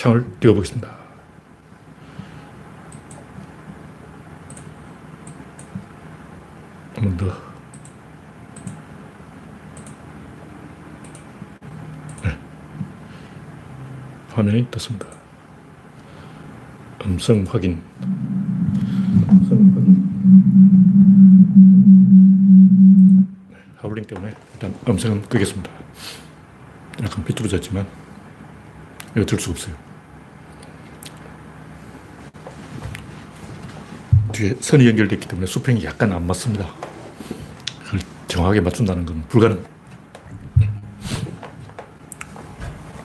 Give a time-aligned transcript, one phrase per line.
[0.00, 0.88] 창을 띄워보겠습니다.
[6.94, 7.26] 한 번 더.
[12.24, 12.38] 네.
[14.30, 15.06] 화면이 떴습니다.
[17.04, 17.82] 음성 확인.
[19.28, 20.10] 음성 확인.
[23.50, 25.70] 네, 하울링 때문에 일단 음성은 끄겠습니다.
[27.02, 27.86] 약간 비뚤어졌지만
[29.16, 29.89] 이거 들 수가 없어요.
[34.32, 36.68] 뒤에 선이 연결됐기 때문에 수평이 약간 안 맞습니다.
[37.84, 39.64] 그걸 정확하게 맞춘다는 건 불가능.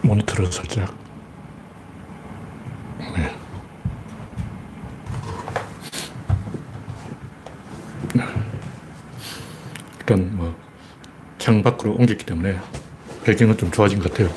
[0.02, 0.94] 모니터를 살짝.
[3.16, 3.36] 네.
[10.00, 10.66] 일단 뭐
[11.46, 12.58] 창 밖으로 옮겼기 때문에
[13.24, 14.34] 배경은 좀 좋아진 것 같아요.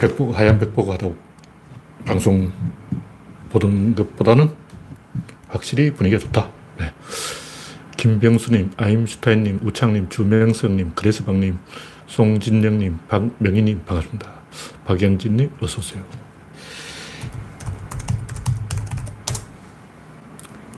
[0.00, 1.14] 백보, 하얀 백보가 더
[2.10, 2.52] 방송
[3.50, 4.50] 보던 것보다는
[5.48, 6.50] 확실히 분위기가 좋다.
[6.78, 6.92] 네.
[7.96, 11.58] 김병수님, 아임슈타인님, 우창님, 주명성님, 그레스방님,
[12.06, 14.32] 송진영님, 박명희님 반갑습니다.
[14.86, 16.04] 박영진님 어서오세요.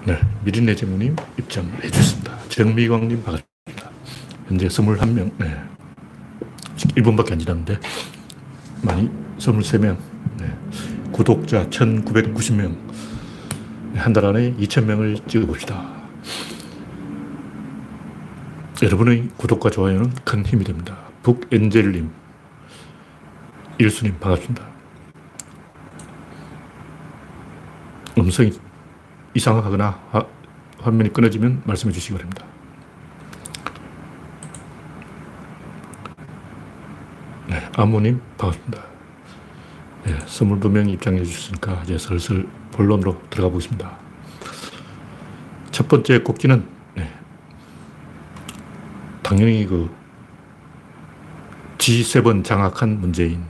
[0.05, 2.39] 네, 미린내 재무님 입장해 주셨습니다.
[2.49, 3.91] 정미광님 반갑습니다.
[4.49, 5.57] 현재 21명, 네.
[6.77, 7.79] 1분밖에 안 지났는데
[8.83, 9.09] 많이
[9.39, 9.97] 23명,
[10.39, 10.53] 네.
[11.13, 12.75] 구독자 1990명,
[13.95, 16.03] 한 달 안에 2000명을 찍어봅시다.
[18.83, 20.97] 여러분의 구독과 좋아요는 큰 힘이 됩니다.
[21.23, 22.11] 북엔젤님,
[23.79, 24.67] 일수님 반갑습니다.
[28.19, 28.53] 음성이
[29.35, 30.27] 이상하거나 화,
[30.81, 32.45] 화면이 끊어지면 말씀해 주시기 바랍니다.
[37.49, 38.92] 네, 아모님 반갑습니다.
[40.05, 43.99] 네, 22명 입장해 주셨으니까 이제 슬슬 본론으로 들어가 보겠습니다.
[45.71, 47.09] 첫 번째 꼭지는 네,
[49.23, 49.89] 당연히 그
[51.79, 53.45] G7 장악한 문재인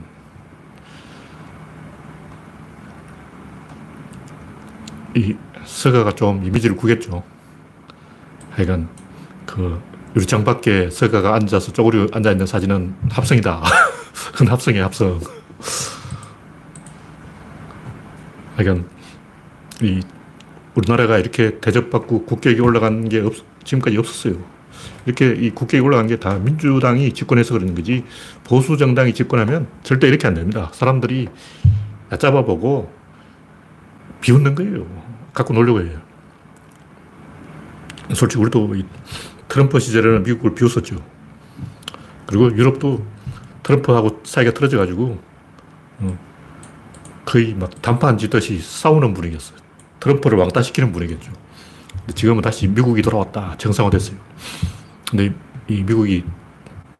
[5.15, 5.35] 이
[5.65, 7.23] 서가가 좀 이미지를 구겼죠.
[8.51, 8.89] 하여간
[9.45, 9.81] 그
[10.15, 13.61] 유리창 밖에 서가가 앉아서 쪼그려 앉아 있는 사진은 합성이다.
[14.33, 15.19] 그건 합성이야, 합성.
[18.55, 18.87] 하여간
[19.81, 20.01] 이
[20.75, 23.33] 우리나라가 이렇게 대접받고 국격이 올라간 게 없,
[23.63, 24.35] 지금까지 없었어요.
[25.05, 28.03] 이렇게 이 국격이 올라간 게 다 민주당이 집권해서 그러는 거지
[28.43, 30.69] 보수 정당이 집권하면 절대 이렇게 안 됩니다.
[30.73, 31.27] 사람들이
[32.11, 32.91] 얕잡아보고
[34.21, 34.85] 비웃는 거예요.
[35.33, 35.99] 갖고 놀려고 해요.
[38.13, 38.73] 솔직히 우리도
[39.47, 40.95] 트럼프 시절에는 미국을 비웃었죠.
[42.27, 43.05] 그리고 유럽도
[43.63, 45.19] 트럼프하고 사이가 틀어져가지고
[45.99, 46.19] 어,
[47.25, 49.57] 거의 막 단판 짓듯이 싸우는 분위기였어요.
[49.99, 51.31] 트럼프를 왕따시키는 분위기였죠.
[52.15, 53.55] 지금은 다시 미국이 돌아왔다.
[53.57, 54.17] 정상화됐어요.
[55.09, 55.33] 근데
[55.67, 56.23] 이 미국이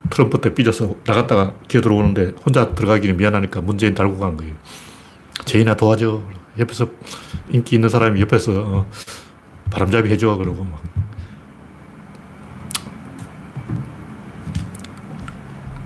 [0.09, 4.53] 트럼프 때 삐져서 나갔다가 기어 들어오는데 혼자 들어가기는 미안하니까 문재인 달고 간 거예요.
[5.45, 6.23] 제이나 도와줘.
[6.59, 6.87] 옆에서
[7.49, 8.85] 인기 있는 사람이 옆에서 어,
[9.71, 10.37] 바람잡이 해줘.
[10.37, 10.81] 그러고 막.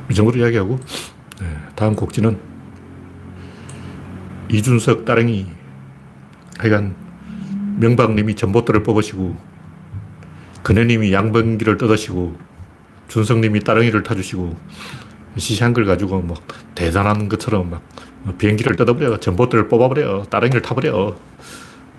[0.10, 0.80] 이 정도로 이야기하고,
[1.42, 2.40] 네, 다음 곡지는
[4.50, 5.48] 이준석 따릉이
[6.58, 6.96] 하여간
[7.80, 9.36] 명박님이 전봇대를 뽑으시고
[10.64, 12.38] 근혜님이 양변기를 뜯으시고
[13.08, 14.58] 준석님이 따릉이를 타주시고
[15.38, 16.42] 시시한 걸 가지고 막
[16.76, 21.16] 대단한 것처럼 막 비행기를 뜯어버려 전봇대를 뽑아버려 따릉이를 타버려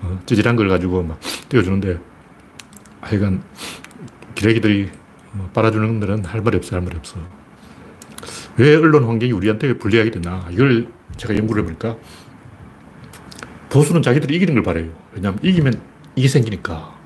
[0.00, 1.98] 어, 찌질한 걸 가지고 막 띄워주는데
[3.00, 3.42] 하여간
[4.34, 4.90] 기레기들이
[5.34, 7.18] 어, 빨아주는 분들은 할 말이 없어 할 말이 없어.
[8.56, 10.46] 왜 언론 환경이 우리한테 불리하게 되나?
[10.50, 11.96] 이걸 제가 연구를 해보니까
[13.70, 14.90] 보수는 자기들이 이기는 걸 바래요.
[15.12, 15.80] 왜냐하면 이기면
[16.16, 16.96] 이게 생기니까.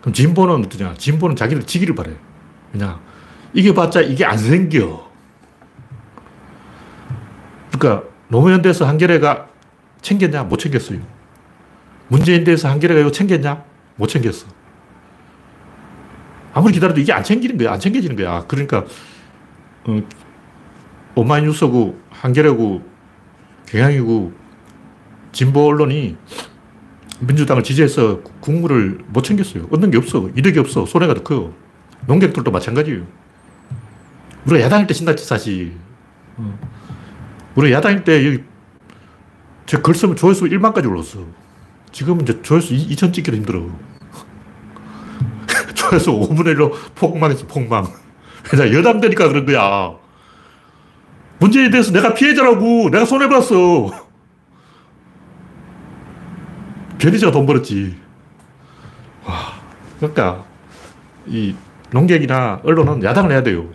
[0.00, 0.94] 그럼 진보는 어떠냐?
[0.94, 2.16] 진보는 자기들 지기를 바래요.
[2.72, 3.00] 왜냐?
[3.52, 5.08] 이겨봤자 이게 안 생겨.
[7.72, 9.48] 그러니까 노무현 대에서 한겨레가
[10.02, 10.44] 챙겼냐?
[10.44, 11.00] 못 챙겼어요.
[12.08, 13.64] 문재인 대에서 한겨레가 이거 챙겼냐?
[13.96, 14.46] 못 챙겼어.
[16.52, 17.72] 아무리 기다려도 이게 안 챙기는 거야.
[17.72, 18.44] 안 챙겨지는 거야.
[18.48, 18.84] 그러니까
[19.84, 20.02] 어,
[21.14, 22.82] 오마이뉴스고 한겨레고
[23.66, 24.39] 경향이고
[25.32, 26.16] 진보 언론이
[27.20, 29.68] 민주당을 지지해서 국물을 못 챙겼어요.
[29.70, 30.28] 얻는 게 없어.
[30.36, 30.86] 이득이 없어.
[30.86, 31.52] 손해가 더 커요.
[32.06, 33.06] 농객들도 마찬가지예요.
[34.46, 35.74] 우리가 야당일 때 신났지, 사실.
[36.36, 36.58] 어.
[37.56, 38.42] 우리가 야당일 때 여기
[39.66, 41.20] 제글 쓰면 조회수 1만까지 올랐어.
[41.92, 43.66] 지금은 이제 조회수 2천 찍기도 힘들어.
[45.74, 47.86] 조회수 5분의 1로 폭망했어, 폭망.
[48.44, 49.92] 그냥 여당 되니까 그런 거야.
[51.38, 52.88] 문제에 대해서 내가 피해자라고.
[52.90, 54.09] 내가 손해봤어.
[57.00, 57.96] 괜히 제가 돈 벌었지.
[59.24, 59.34] 와.
[59.96, 60.44] 그러니까,
[61.26, 61.54] 이
[61.90, 63.70] 농객이나 언론은 야당을 해야 돼요.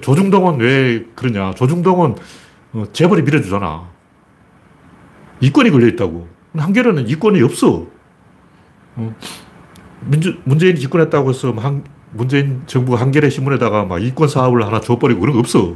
[0.00, 1.54] 조중동은 왜 그러냐.
[1.54, 2.14] 조중동은
[2.74, 3.88] 어, 재벌이 밀어주잖아.
[5.40, 6.28] 이권이 걸려있다고.
[6.56, 7.86] 한겨레는 이권이 없어.
[8.96, 9.14] 어,
[10.00, 15.32] 민주, 문재인이 집권했다고 해서 한, 문재인 정부가 한겨레 신문에다가 막 이권 사업을 하나 줘버리고 그런
[15.32, 15.74] 거 없어.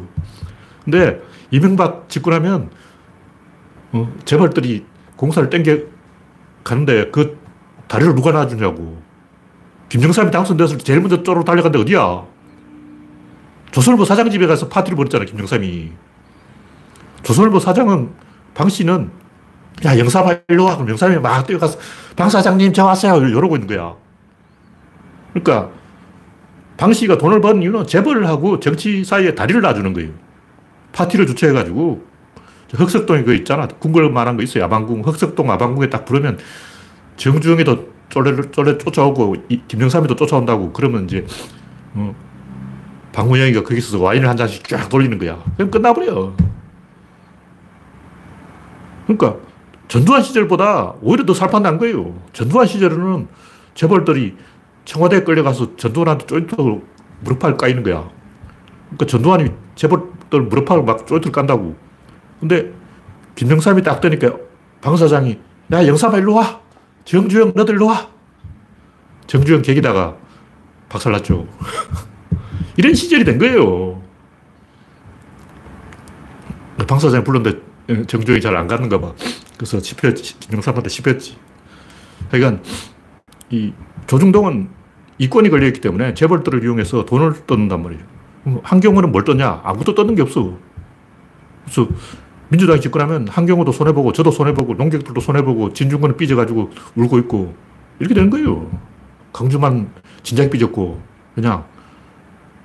[0.85, 2.71] 근데 이명박 집권하면
[3.93, 4.85] 어, 재벌들이
[5.17, 5.92] 공사를 땡겨
[6.64, 7.38] 가는데 그
[7.88, 9.03] 다리를 누가 놔주냐고.
[9.88, 12.25] 김정삼이 당선돼서 제일 먼저 쪼로 달려간 데 어디야?
[13.73, 15.93] 조선일보 사장 집에 가서 파티를 벌였잖아, 김정삼이.
[17.23, 18.11] 조선일보 사장은,
[18.55, 19.11] 방 씨는,
[19.85, 20.76] 야, 영사봐, 일로 와.
[20.76, 21.79] 그럼 영삼이 막 뛰어가서,
[22.17, 23.26] 방 사장님, 저 왔어요.
[23.26, 23.94] 이러고 있는 거야.
[25.32, 25.70] 그러니까,
[26.76, 30.11] 방 씨가 돈을 버는 이유는 재벌하고 정치 사이에 다리를 놔주는 거예요.
[30.93, 32.12] 파티를 주최해가지고,
[32.73, 33.67] 흑석동에 그 있잖아.
[33.67, 34.65] 궁궐 만한 거 있어요.
[34.65, 35.03] 아방궁.
[35.03, 36.39] 흑석동 아방궁에 딱 부르면
[37.17, 39.37] 정주영이도 쫄래, 쫄래 쫓아오고,
[39.69, 40.73] 김영삼이도 쫓아온다고.
[40.73, 41.27] 그러면 이제,
[41.95, 42.15] 어,
[43.13, 45.43] 방문영이가 거기서 와인을 한 잔씩 쫙 돌리는 거야.
[45.57, 46.35] 그럼 끝나버려.
[49.07, 49.37] 그러니까
[49.89, 52.15] 전두환 시절보다 오히려 더 살판난 거예요.
[52.33, 53.29] 전두환 시절에는
[53.75, 54.37] 재벌들이
[54.85, 56.83] 청와대에 끌려가서 전두환한테 쫄깃하고
[57.21, 58.09] 무릎팍을 까이는 거야.
[58.87, 61.77] 그러니까 전두환이 재벌들 무릎팍을 막 쫄깃을 깐다고.
[62.43, 62.73] 근데
[63.37, 64.37] 김영삼이 딱 되니까
[64.81, 65.39] 방 사장이
[65.71, 66.61] 야 영삼아 일로 와.
[67.05, 68.09] 정주영 너들 일로 와.
[69.29, 70.17] 정주영 객기다가
[70.89, 71.47] 박살났죠.
[72.77, 74.03] 이런 시절이 된 거예요.
[76.89, 79.12] 방 사장이 불렀는데 정주영이 잘 안 갔는가 봐.
[79.56, 80.41] 그래서 씹혔지.
[80.41, 81.37] 김영삼한테 씹혔지.
[82.29, 82.61] 그러니까
[83.50, 83.73] 이
[84.09, 84.69] 조중동은
[85.19, 88.03] 이권이 걸려있기 때문에 재벌들을 이용해서 돈을 떴는단 말이에요.
[88.65, 89.61] 한경호는 뭘 떴냐?
[89.62, 90.59] 아무것도 떴는 게 없어.
[91.65, 91.87] 그래서
[92.52, 97.54] 민주당이 집권하면 한경호도 손해보고 저도 손해보고 농객들도 손해보고 진중권은 삐져가지고 울고 있고
[97.99, 98.70] 이렇게 되는 거예요.
[99.32, 99.90] 강주만
[100.22, 101.00] 진작 삐졌고
[101.34, 101.64] 그냥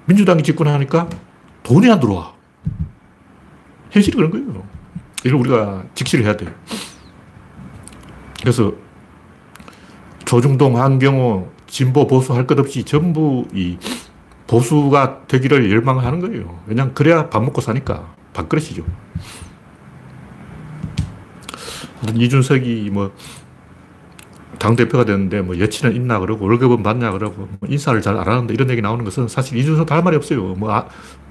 [0.05, 1.07] 민주당이 집권하니까
[1.63, 2.33] 돈이 안 들어와.
[3.91, 4.61] 현실이 그런 거예요.
[5.23, 6.51] 이걸 우리가 직시를 해야 돼요.
[8.41, 8.73] 그래서
[10.25, 13.77] 조중동, 한경호, 진보, 보수 할 것 없이 전부 이
[14.47, 16.59] 보수가 되기를 열망하는 거예요.
[16.67, 18.13] 왜냐면 그래야 밥 먹고 사니까.
[18.33, 18.83] 밥그릇이죠.
[22.15, 23.11] 이준석이 뭐
[24.59, 28.69] 당대표가 됐는데 뭐 여친은 있나 그러고 월급은 받냐 그러고 뭐 인사를 잘 안 하는데 이런
[28.69, 30.55] 얘기 나오는 것은 사실 이준석 할 말이 없어요.
[30.55, 30.87] 뭐 아,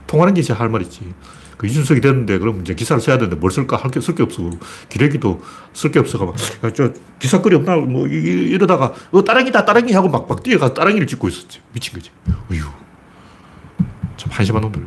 [0.07, 1.15] 통하는 게할 말이지.
[1.57, 4.51] 그 이준석이 됐는데 그럼 이제 기사를 써야 되는데 뭘 쓸까 할 게 쓸 게 없어.
[4.91, 5.41] 기레기도
[5.73, 6.35] 쓸 게 없어가 막,
[6.65, 7.77] 야, 저 기사거리 없나?
[7.77, 11.61] 뭐 이, 이러다가 어, 따릉이다, 따릉이 하고 막, 막 뛰어가서 따릉이를 찍고 있었지.
[11.73, 12.11] 미친 거지.
[12.51, 12.61] 어휴.
[14.19, 14.87] 참 한심한 놈들.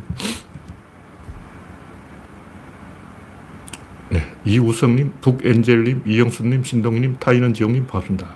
[4.10, 4.36] 네.
[4.44, 8.26] 이우성님, 북엔젤님, 이영수님, 신동희님, 타이는 지영님, 반갑습니다.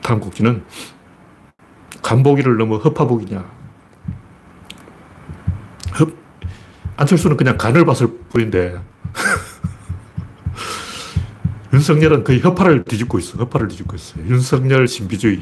[0.00, 0.62] 다음 곡지는
[2.02, 3.44] 간보기를 넘어 허파보기냐.
[5.92, 6.16] 흡,
[6.96, 8.80] 안철수는 그냥 간을 봤을 뿐인데
[11.72, 13.38] 윤석열은 거의 허파를 뒤집고 있어.
[13.38, 14.20] 허파를 뒤집고 있어.
[14.20, 15.40] 윤석열 신비주의.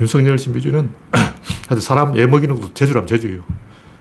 [0.00, 0.90] 윤석열 신비주의는
[1.80, 3.42] 사람 애 먹이는 것도 제주라면 제주예요.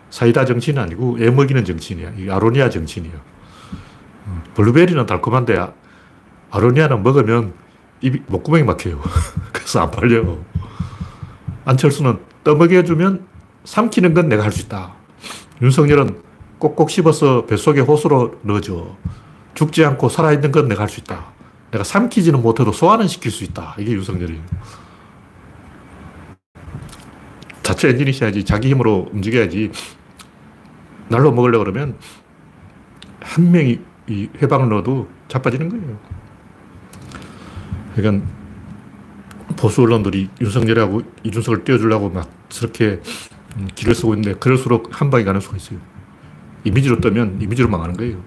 [0.09, 2.13] 사이다 정치는 아니고 애 먹이는 정치인이야.
[2.17, 3.13] 이 아로니아 정치인이야.
[4.27, 5.73] 어, 블루베리는 달콤한데 아,
[6.51, 7.53] 아로니아는 먹으면
[8.01, 9.01] 입이 목구멍이 막혀요.
[9.51, 10.37] 그래서 안 팔려.
[11.65, 13.25] 안철수는 떠먹여주면
[13.65, 14.93] 삼키는 건 내가 할 수 있다.
[15.61, 16.21] 윤석열은
[16.59, 18.95] 꼭꼭 씹어서 뱃속에 호수로 넣어줘.
[19.55, 21.25] 죽지 않고 살아있는 건 내가 할 수 있다.
[21.71, 23.75] 내가 삼키지는 못해도 소화는 시킬 수 있다.
[23.77, 24.41] 이게 윤석열이에요.
[27.67, 28.45] 자체 엔진이셔야지.
[28.45, 29.71] 자기 힘으로 움직여야지.
[31.09, 31.97] 날로 먹으려고 그러면
[33.19, 35.99] 한 명이 이 해방을 넣어도 자빠지는 거예요.
[37.93, 38.25] 그러니까
[39.57, 43.01] 보수 언론들이 윤석열하고 이준석을 띄워주려고 막 저렇게
[43.57, 45.79] 음, 길을 쓰고 있는데 그럴수록 한 방에 가는 수가 있어요.
[46.63, 48.23] 이미지로 뜨면 이미지로 망하는 거예요.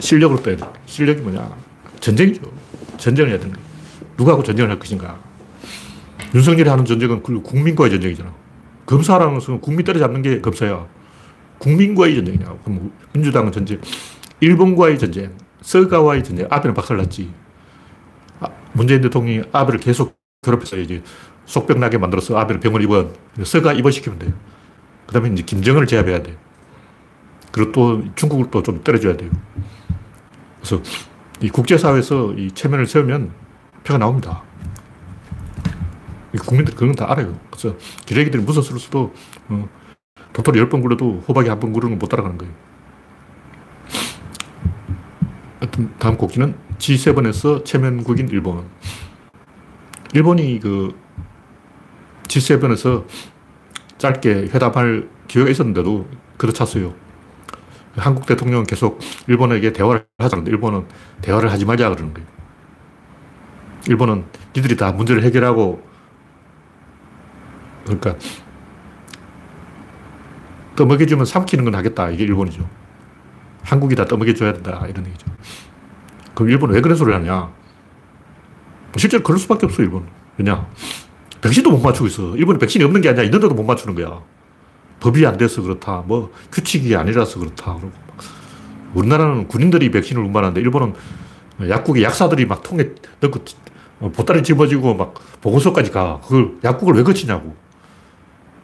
[0.00, 0.64] 실력으로 떠야 돼.
[0.86, 1.48] 실력이 뭐냐?
[2.00, 2.42] 전쟁이죠.
[2.96, 3.68] 전쟁을 해야 되는 거예요.
[4.18, 5.25] 누구하고 전쟁을 할 것인가?
[6.34, 8.34] 윤석열이 하는 전쟁은 국민과의 전쟁이잖아.
[8.86, 10.86] 검사라는 것은 국민 때려잡는 게 검사야.
[11.58, 12.56] 국민과의 전쟁이냐.
[12.64, 13.80] 그럼 민주당은 전쟁.
[14.40, 15.32] 일본과의 전쟁.
[15.62, 16.46] 서가와의 전쟁.
[16.50, 17.32] 아베는 박살났지.
[18.40, 21.02] 아, 문재인 대통령이 아베를 계속 괴롭혀서 이제
[21.46, 23.12] 속병 나게 만들어서 아베를 병원 입원.
[23.42, 24.32] 서가 입원시키면 돼요.
[25.06, 26.36] 그 다음에 이제 김정은을 제압해야 돼
[27.52, 29.30] 그리고 또 중국을 또 좀 때려줘야 돼요.
[30.60, 30.82] 그래서
[31.40, 33.30] 이 국제사회에서 이 체면을 세우면
[33.84, 34.42] 표가 나옵니다.
[36.38, 37.38] 국민들이 그런 다 알아요.
[37.50, 37.76] 그래서
[38.06, 39.12] 기레기들이 무서울 수도
[39.48, 39.68] 어,
[40.32, 42.52] 도토리 10번 굴려도 호박이 한 번 굴르는 못 따라가는 거예요.
[45.60, 48.66] 하여튼 다음 곡지는 G7에서 체면국인 일본.
[50.12, 50.94] 일본이 그
[52.24, 53.04] G7에서
[53.98, 56.94] 짧게 회담할 기회가 있었는데도 그렇찼어요.
[57.96, 60.86] 한국 대통령은 계속 일본에게 대화를 하자는데 일본은
[61.22, 62.28] 대화를 하지 말자 그러는 거예요.
[63.88, 65.85] 일본은 니들이 다 문제를 해결하고
[67.86, 68.16] 그러니까
[70.74, 72.10] 떠먹여주면 삼키는 건 하겠다.
[72.10, 72.68] 이게 일본이죠.
[73.62, 74.84] 한국이 다 떠먹여줘야 된다.
[74.88, 75.26] 이런 얘기죠.
[76.34, 77.50] 그럼 일본은 왜 그런 소리를 하냐?
[78.96, 80.06] 실제로 그럴 수밖에 없어, 일본.
[80.36, 80.66] 왜냐?
[81.40, 82.36] 백신도 못 맞추고 있어.
[82.36, 84.20] 일본이 백신이 없는 게 아니라 있는데도 못 맞추는 거야.
[85.00, 86.02] 법이 안 돼서 그렇다.
[86.06, 87.74] 뭐, 규칙이 아니라서 그렇다.
[87.74, 87.92] 그러고.
[88.94, 90.94] 우리나라는 군인들이 백신을 운반하는데, 일본은
[91.68, 92.90] 약국에 약사들이 막 통에
[93.20, 93.40] 넣고,
[94.00, 96.20] 어, 보따리 집어지고 막 보고서까지 가.
[96.22, 97.54] 그걸 약국을 왜 거치냐고.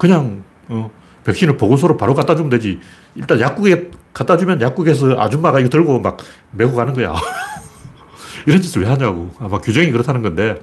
[0.03, 0.91] 그냥, 어,
[1.23, 2.81] 백신을 보고서로 바로 갖다 주면 되지.
[3.15, 6.17] 일단 약국에 갖다 주면 약국에서 아줌마가 이거 들고 막
[6.51, 7.15] 메고 가는 거야.
[8.45, 9.31] 이런 짓을 왜 하냐고.
[9.39, 10.61] 아마 규정이 그렇다는 건데.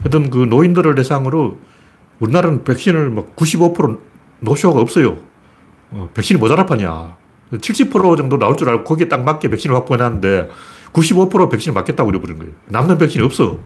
[0.00, 1.58] 하여튼 그 노인들을 대상으로
[2.18, 4.00] 우리나라는 백신을 막 95%
[4.40, 5.18] 노쇼가 없어요.
[5.92, 7.16] 어, 백신이 모자라 파냐.
[7.52, 10.50] 70% 정도 나올 줄 알고 거기에 딱 맞게 백신을 확보해놨는데
[10.92, 12.52] 95% 백신을 맞겠다고 이래버린 거예요.
[12.64, 13.60] 남는 백신이 없어.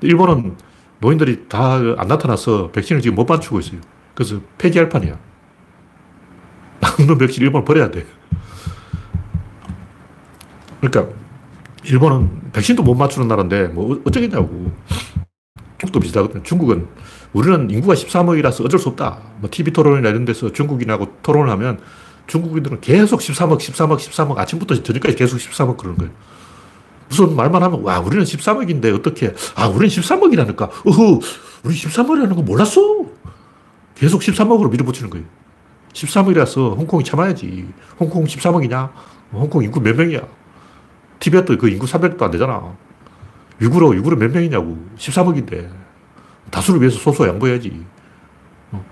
[0.00, 0.56] 일본은
[1.02, 3.80] 노인들이 다 안 나타나서 백신을 지금 못 맞추고 있어요.
[4.14, 5.18] 그래서 폐기할 판이야.
[6.80, 8.06] 남는 백신 일본을 버려야 돼.
[10.80, 11.12] 그러니까
[11.84, 14.72] 일본은 백신도 못 맞추는 나라인데 뭐 어쩌겠냐고.
[15.78, 16.42] 중국도 비슷하거든요.
[16.44, 16.86] 중국은
[17.32, 19.18] 우리는 인구가 13억이라서 어쩔 수 없다.
[19.40, 21.80] 뭐 TV 토론이나 이런 데서 중국인하고 토론을 하면
[22.28, 26.12] 중국인들은 계속 13억, 13억, 13억 아침부터 저녁까지 계속 13억 그러는 거예요.
[27.12, 31.20] 무슨 말만 하면 와 우리는 13억인데 어떻게 아 우리는 13억이라니까 어허
[31.62, 32.80] 우리 13억이라는 거 몰랐어
[33.94, 35.26] 계속 13억으로 밀어붙이는 거예요
[35.92, 37.68] 13억이라서 홍콩이 참아야지
[38.00, 38.90] 홍콩 13억이냐
[39.32, 40.22] 홍콩 인구 몇 명이야
[41.18, 42.74] 티베트 그 인구 300도 안 되잖아
[43.62, 44.76] 유구로, 유구로 몇 명이냐고.
[44.98, 45.70] 13억인데.
[46.50, 47.84] 다수를 위해서 소소 양보해야지.
[48.72, 48.84] 어.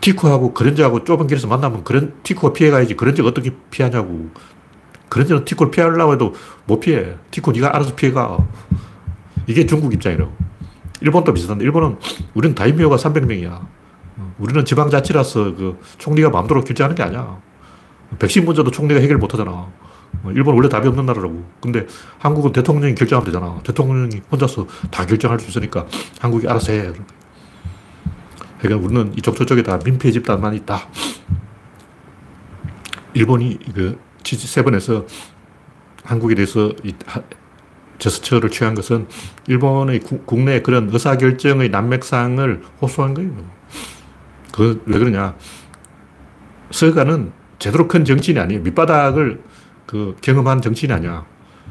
[0.00, 2.96] 티코하고 그랜저하고 좁은 길에서 만나면 그런 티코가 피해가야지.
[2.96, 4.30] 그랜저가 어떻게 피하냐고.
[5.12, 7.14] 그랜저는 티코를 피하려고 해도 못 피해.
[7.30, 8.38] 티코 네가 알아서 피해가.
[9.46, 10.32] 이게 중국 입장이라고.
[11.02, 11.98] 일본도 비슷한데, 일본은,
[12.32, 13.50] 우리는 다이미오가 300명이야.
[13.50, 14.34] 어.
[14.38, 17.38] 우리는 지방자치라서 그 총리가 마음대로 결정하는 게 아니야.
[18.18, 19.50] 백신 문제도 총리가 해결 못 하잖아.
[19.50, 21.44] 어, 일본 원래 답이 없는 나라라고.
[21.60, 21.86] 근데
[22.18, 23.60] 한국은 대통령이 결정하면 되잖아.
[23.64, 25.86] 대통령이 혼자서 다 결정할 수 있으니까
[26.20, 26.90] 한국이 알아서 해.
[28.60, 30.88] 그러니까 우리는 이쪽 저쪽에 다 민폐 집단만 있다.
[33.12, 35.06] 일본이 그 G7에서
[36.04, 36.94] 한국에 대해서 이
[37.98, 39.06] 제스처를 취한 것은
[39.46, 43.32] 일본의 국내 그런 의사결정의 난맥상을 호소한 거예요.
[44.52, 45.36] 그, 왜 그러냐.
[46.70, 48.62] 서가는 제대로 큰 정치인이 아니에요.
[48.62, 49.40] 밑바닥을
[49.86, 51.24] 그 경험한 정치인이 아니야.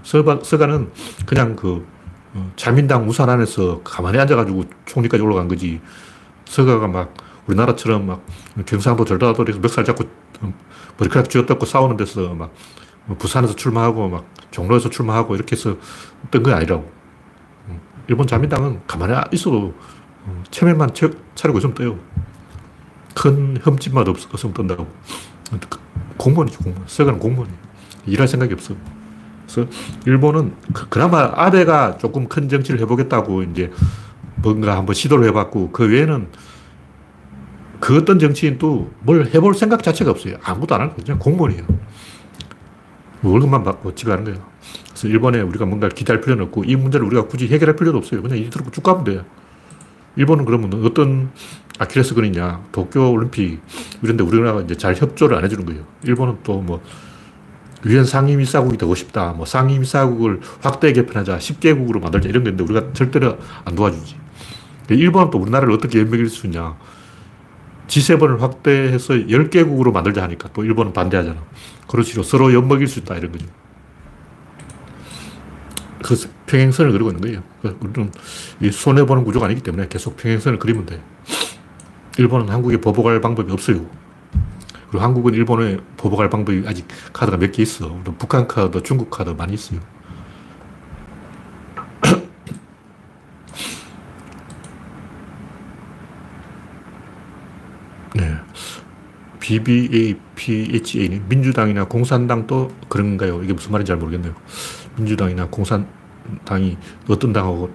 [0.03, 0.89] 서가, 서가는
[1.25, 1.86] 그냥 그
[2.34, 5.81] 어, 자민당 우산 안에서 가만히 앉아가지고 총리까지 올라간 거지.
[6.46, 7.13] 서가가 막
[7.51, 8.25] 우리나라처럼 막
[8.65, 10.05] 경상도 절다도에서 멱살 잡고
[10.41, 10.53] 어,
[10.98, 15.75] 머리카락 쥐어뜯고 싸우는 데서 막뭐 부산에서 출마하고 막 종로에서 출마하고 이렇게 해서
[16.31, 16.89] 뜬 건 아니라고.
[17.67, 19.74] 어, 일본 자민당은 가만히 있어도
[20.50, 20.91] 체면만
[21.36, 22.00] 차리고 있으면 떠요.
[23.15, 24.88] 큰 흠집만 없으면 뜬다고.
[26.17, 26.88] 공무원이죠, 공무원.
[26.88, 27.58] 서가는 공무원이에요.
[28.05, 28.75] 일할 생각이 없어.
[29.46, 29.70] 그래서
[30.05, 33.72] 일본은 그, 나마 아베가 조금 큰 정치를 해보겠다고 이제
[34.38, 36.29] 뭔가 한번 시도를 해봤고 그 외에는
[37.81, 40.38] 그 어떤 정치인도 뭘 해볼 생각 자체가 없어요.
[40.43, 40.95] 아무도 안 거예요.
[40.95, 41.63] 그냥 공무원이에요.
[43.23, 44.39] 월급만 받고 집에 가는 거예요.
[44.89, 48.21] 그래서 일본에 우리가 뭔가를 기대할 필요는 없고 이 문제를 우리가 굳이 해결할 필요도 없어요.
[48.21, 49.25] 그냥 이대로 쭉 가면 돼요.
[50.15, 51.31] 일본은 그러면 어떤
[51.79, 53.59] 아킬레스건이냐, 도쿄 올림픽
[54.03, 55.83] 이런 데 우리나라가 이제 잘 협조를 안 해주는 거예요.
[56.03, 56.81] 일본은 또 뭐
[57.85, 59.33] 유엔 상임이사국이 되고 싶다.
[59.33, 61.39] 뭐 상임이사국을 확대 개편하자.
[61.39, 62.29] 10개국으로 만들자.
[62.29, 64.15] 이런 건데 우리가 절대로 안 도와주지.
[64.89, 66.75] 일본은 또 우리나라를 어떻게 연맥일 수 있냐.
[67.91, 71.43] G7을 확대해서 10개국으로 만들자 하니까 또 일본은 반대하잖아.
[71.88, 72.24] 그렇지.
[72.24, 73.17] 서로 엿먹일 수 있다.
[73.17, 73.45] 이런 거죠.
[76.01, 76.15] 그
[76.48, 77.75] 평행선을 그리고 있는 거예요.
[77.81, 78.12] 우리는
[78.71, 81.01] 손해보는 구조가 아니기 때문에 계속 평행선을 그리면 돼.
[82.17, 83.86] 일본은 한국에 보복할 방법이 없어요.
[84.89, 87.89] 그리고 한국은 일본에 보복할 방법이 아직 카드가 몇 개 있어.
[88.17, 89.79] 북한 카드, 중국 카드 많이 있어요.
[98.15, 98.36] 네.
[99.60, 103.43] BBA, PHA, 민주당이나 공산당도 그런가요?
[103.43, 104.34] 이게 무슨 말인지 잘 모르겠네요.
[104.96, 106.77] 민주당이나 공산당이
[107.10, 107.70] 어떤 당하고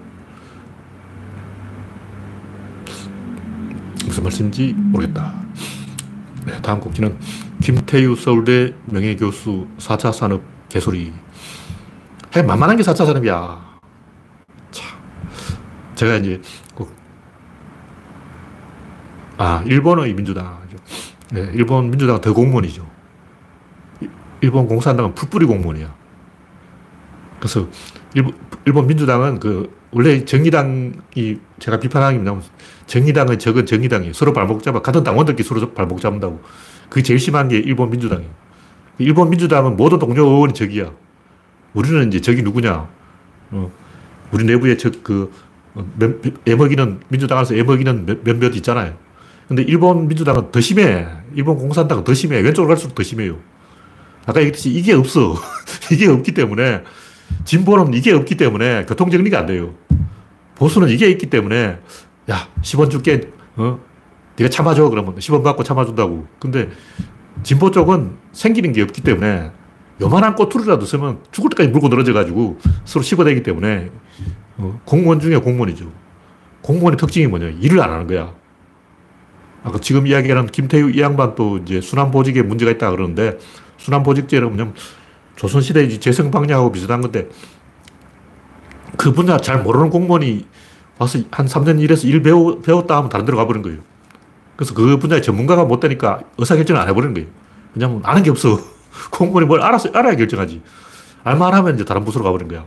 [4.22, 5.34] 말씀인지 모르겠다.
[6.46, 7.18] 네, 다음 곡지는
[7.60, 11.12] 김태유 서울대 명예교수 4차 산업 개소리.
[12.34, 13.78] 해 만만한 게 4차 산업이야.
[14.70, 14.98] 참.
[15.94, 16.40] 제가 이제
[16.74, 16.94] 꼭,
[19.36, 20.65] 아, 일본의 민주당.
[21.32, 22.86] 네, 일본 민주당은 더 공무원이죠.
[24.40, 25.94] 일본 공산당은 풀뿌리 공무원이야.
[27.38, 27.68] 그래서
[28.14, 32.42] 일본, 일본 민주당은 그 원래 정의당이 제가 비판하는 게 뭐냐면
[32.86, 36.40] 정의당의 적은 정의당이 서로 발목 잡아 같은 당원들끼리 서로 발목 잡는다고.
[36.88, 38.30] 그게 제일 심한 게 일본 민주당이에요.
[38.98, 40.92] 일본 민주당은 모든 동료 의원이 적이야.
[41.74, 42.88] 우리는 이제 적이 누구냐?
[43.50, 43.72] 어,
[44.32, 45.32] 우리 내부에 적, 그,
[45.74, 45.84] 어,
[46.46, 48.94] 애먹이는, 민주당 안에서 애먹이는 몇, 몇몇 있잖아요.
[49.48, 51.06] 근데 일본 민주당은 더 심해.
[51.34, 52.40] 일본 공산당은 더 심해.
[52.40, 53.38] 왼쪽으로 갈수록 더 심해요.
[54.26, 55.34] 아까 얘기했듯이 이게 없어.
[55.92, 56.82] 이게 없기 때문에
[57.44, 59.74] 진보는 이게 없기 때문에 교통정리가 안 돼요.
[60.56, 61.78] 보수는 이게 있기 때문에
[62.30, 63.30] 야, 10원 줄게.
[63.56, 63.78] 어?
[64.36, 64.88] 네가 참아줘.
[64.90, 66.26] 그러면 10원 받고 참아준다고.
[66.40, 66.68] 근데
[67.42, 69.50] 진보 쪽은 생기는 게 없기 때문에
[70.00, 73.90] 요만한 꼬투리라도 쓰면 죽을 때까지 물고 늘어져가지고 서로 씹어대기 때문에
[74.58, 75.90] 어, 공무원 중에 공무원이죠.
[76.62, 77.48] 공무원의 특징이 뭐냐.
[77.60, 78.34] 일을 안 하는 거야.
[79.66, 83.36] 아까 지금 이야기하는 김태우 이 양반 또 이제 순환보직에 문제가 있다 그러는데
[83.78, 84.74] 순환보직제는 뭐냐면
[85.34, 87.28] 조선시대 재성방뇨하고 비슷한 건데
[88.96, 90.46] 그 분야 잘 모르는 공무원이
[90.98, 93.80] 와서 한 3년 일해서 일 배우, 배웠다 하면 다른 데로 가버린 거예요.
[94.54, 97.28] 그래서 그 분야의 전문가가 못 되니까 의사결정을 안 해버리는 거예요.
[97.74, 98.60] 왜냐면 아는 게 없어.
[99.10, 100.62] 공무원이 뭘 알아서, 알아야 결정하지.
[101.24, 102.64] 알만 하면 이제 다른 부서로 가버린 거야.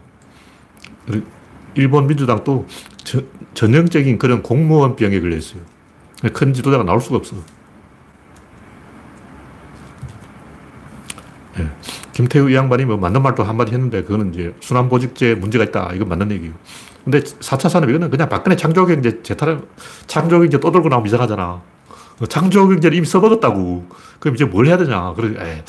[1.76, 2.68] 일본 민주당도
[3.06, 3.22] 저,
[3.54, 5.62] 전형적인 그런 공무원 병에 걸려 있어요.
[6.34, 7.36] 큰 지도자가 나올 수가 없어.
[11.58, 11.70] 네.
[12.14, 15.92] 김태우 이 양반이 뭐 맞는 말도 한마디 했는데 그거는 이제 순환보직제 문제가 있다.
[15.94, 16.54] 이건 맞는 얘기예요.
[17.04, 19.62] 근데 4차 산업 이거는 그냥 박근혜 창조경제 재탈,
[20.08, 21.62] 창조경제 또 들고 나오면 이상하잖아.
[22.28, 23.88] 창조경제를 이미 써먹었다고.
[24.20, 25.14] 그럼 이제 뭘 해야 되냐.
[25.16, 25.64] 그래, 에이.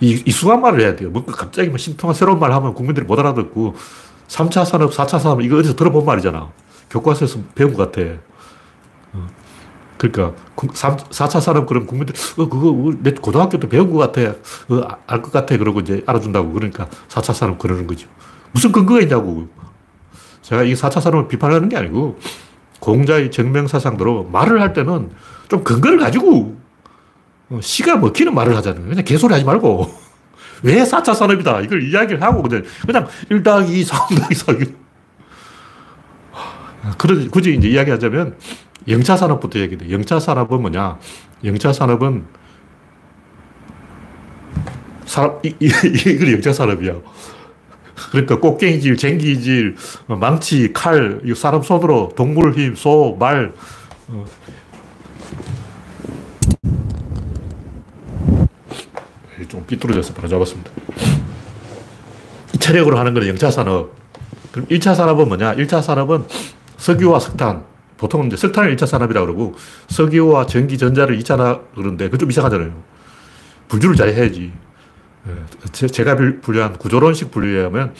[0.00, 1.10] 이, 이수한 말을 해야 돼요.
[1.10, 3.74] 뭔가 갑자기 뭐 신통한 새로운 말 하면 국민들이 못 알아듣고
[4.28, 6.50] 3차 산업, 4차 산업 이거 어디서 들어본 말이잖아.
[6.90, 8.16] 교과서에서 배운 것 같아.
[9.96, 14.30] 그러니까 4차 산업 그럼 국민들 어 그거 내 고등학교 때 배운 것 같아.
[14.68, 15.56] 어, 알것 같아.
[15.56, 18.08] 그러고 이제 알아준다고 그러니까 4차 산업 그러는 거죠.
[18.52, 19.48] 무슨 근거가 있냐고.
[20.42, 22.18] 제가 이 4차 산업을 비판하는 게 아니고
[22.78, 25.10] 공자의 정명사상대로 말을 할 때는
[25.48, 26.56] 좀 근거를 가지고
[27.48, 28.88] 어, 시가 먹히는 말을 하잖아요.
[28.88, 29.90] 그냥 개소리 하지 말고
[30.62, 34.54] 왜 4차 산업이다 이걸 이야기를 하고 그냥 그냥 1 더하기 2, 3 더하기 4
[36.98, 38.36] 그런 굳이 이제 이야기하자면
[38.88, 39.90] 영차 산업부터 얘기돼.
[39.90, 40.98] 영차 산업은 뭐냐?
[41.44, 42.24] 영차 산업은
[45.42, 45.66] 이, 이,
[46.06, 46.94] 이걸 영차 산업이야.
[48.10, 49.76] 그러니까 꽃갱이질, 쟁기질,
[50.08, 53.52] 어, 망치, 칼, 사람 손으로 동물 힘, 소, 말.
[54.08, 54.24] 어.
[59.48, 60.70] 좀 삐뚤어져서 바로 잡았습니다.
[62.58, 63.92] 체력으로 하는 건 영차 산업.
[64.50, 65.54] 그럼 1차 산업은 뭐냐?
[65.54, 66.24] 1차 산업은
[66.78, 67.64] 석유와 석탄.
[67.98, 69.54] 보통은 이제 석탄을 1차 산업이라고 그러고
[69.88, 71.36] 석유와 전기, 전자를 2차
[71.74, 72.72] 그러는데 그건 좀 이상하잖아요.
[73.68, 74.52] 분류를 잘 해야지.
[75.28, 77.94] 예, 제가 분류한 구조론식 분류하면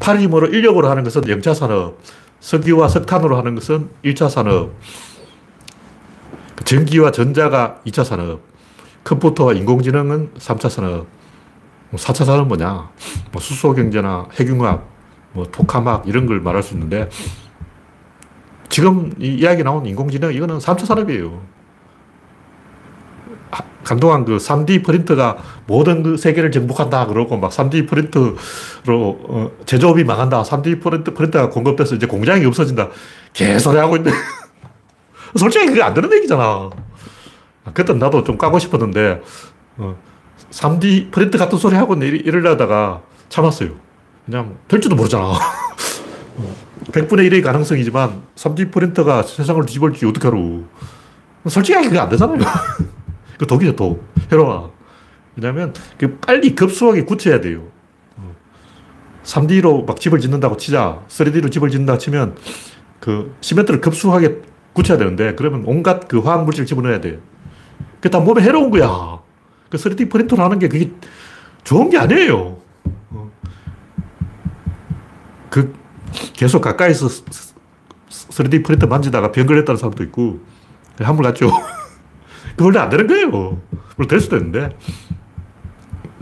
[0.00, 1.98] 팔힘으로 인력으로 하는 것은 0차 산업,
[2.40, 4.72] 석유와 석탄으로 하는 것은 1차 산업,
[6.64, 8.40] 전기와 전자가 2차 산업,
[9.04, 11.06] 컴퓨터와 인공지능은 3차 산업,
[11.92, 12.90] 4차 뭐 산업은 뭐냐?
[13.32, 14.84] 뭐 수소경제나 핵융합,
[15.32, 17.08] 뭐 토카막 이런 걸 말할 수 있는데
[18.68, 21.40] 지금 이 이야기 나온 인공지능 이거는 3차 산업이에요.
[23.84, 28.36] 한동안 그 3D 프린터가 모든 그 세계를 정복한다 그러고 막 3D 프린터로
[28.86, 30.42] 어, 제조업이 망한다.
[30.42, 32.88] 3D 프린터, 프린터가 공급돼서 이제 공장이 없어진다.
[33.32, 34.16] 개소리 하고 있는데.
[35.36, 36.70] 솔직히 그게 안 되는 얘기잖아.
[37.72, 39.22] 그때 나도 좀 까고 싶었는데,
[39.78, 39.96] 어,
[40.50, 43.70] 3D 프린터 같은 소리 하고 이러려다가 참았어요.
[44.26, 45.32] 그냥 될지도 모르잖아.
[46.92, 50.60] 100분의 1의 가능성이지만 3D 프린터가 세상을 뒤집을지 어떻게 하러.
[51.46, 52.38] 솔직하게 그게 안 되잖아요.
[53.38, 54.04] 그 독이죠, 독.
[54.32, 54.72] 해로워.
[55.36, 55.72] 왜냐면
[56.26, 57.68] 빨리 급속하게 굳혀야 돼요.
[59.22, 61.02] 3D로 막 집을 짓는다고 치자.
[61.08, 62.36] 3D로 집을 짓는다 치면
[62.98, 64.40] 그 시멘트를 급속하게
[64.72, 67.20] 굳혀야 되는데 그러면 온갖 그 화학 물질을 집어넣어야 돼.
[67.96, 69.20] 그게 다 몸에 해로운 거야.
[69.70, 70.90] 그 3D 프린터를 하는 게 그게
[71.62, 72.56] 좋은 게 아니에요.
[76.20, 77.08] 그 계속 가까이서
[78.08, 80.40] 3D 프린터 만지다가 병 걸렸다는 사람도 있고
[80.98, 81.50] 한물 갔죠.
[82.56, 83.60] 그 원래 안 되는 거예요.
[83.96, 84.76] 물론 될 수도 있는데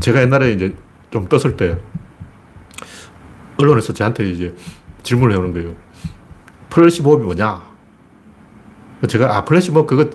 [0.00, 0.74] 제가 옛날에 이제
[1.10, 1.78] 좀 떴을 때
[3.58, 4.54] 언론에서 저한테 이제
[5.02, 5.74] 질문을 해오는 거예요.
[6.68, 7.62] 플래시몹이 뭐냐?
[9.08, 10.10] 제가, 아, 플래시몹 그거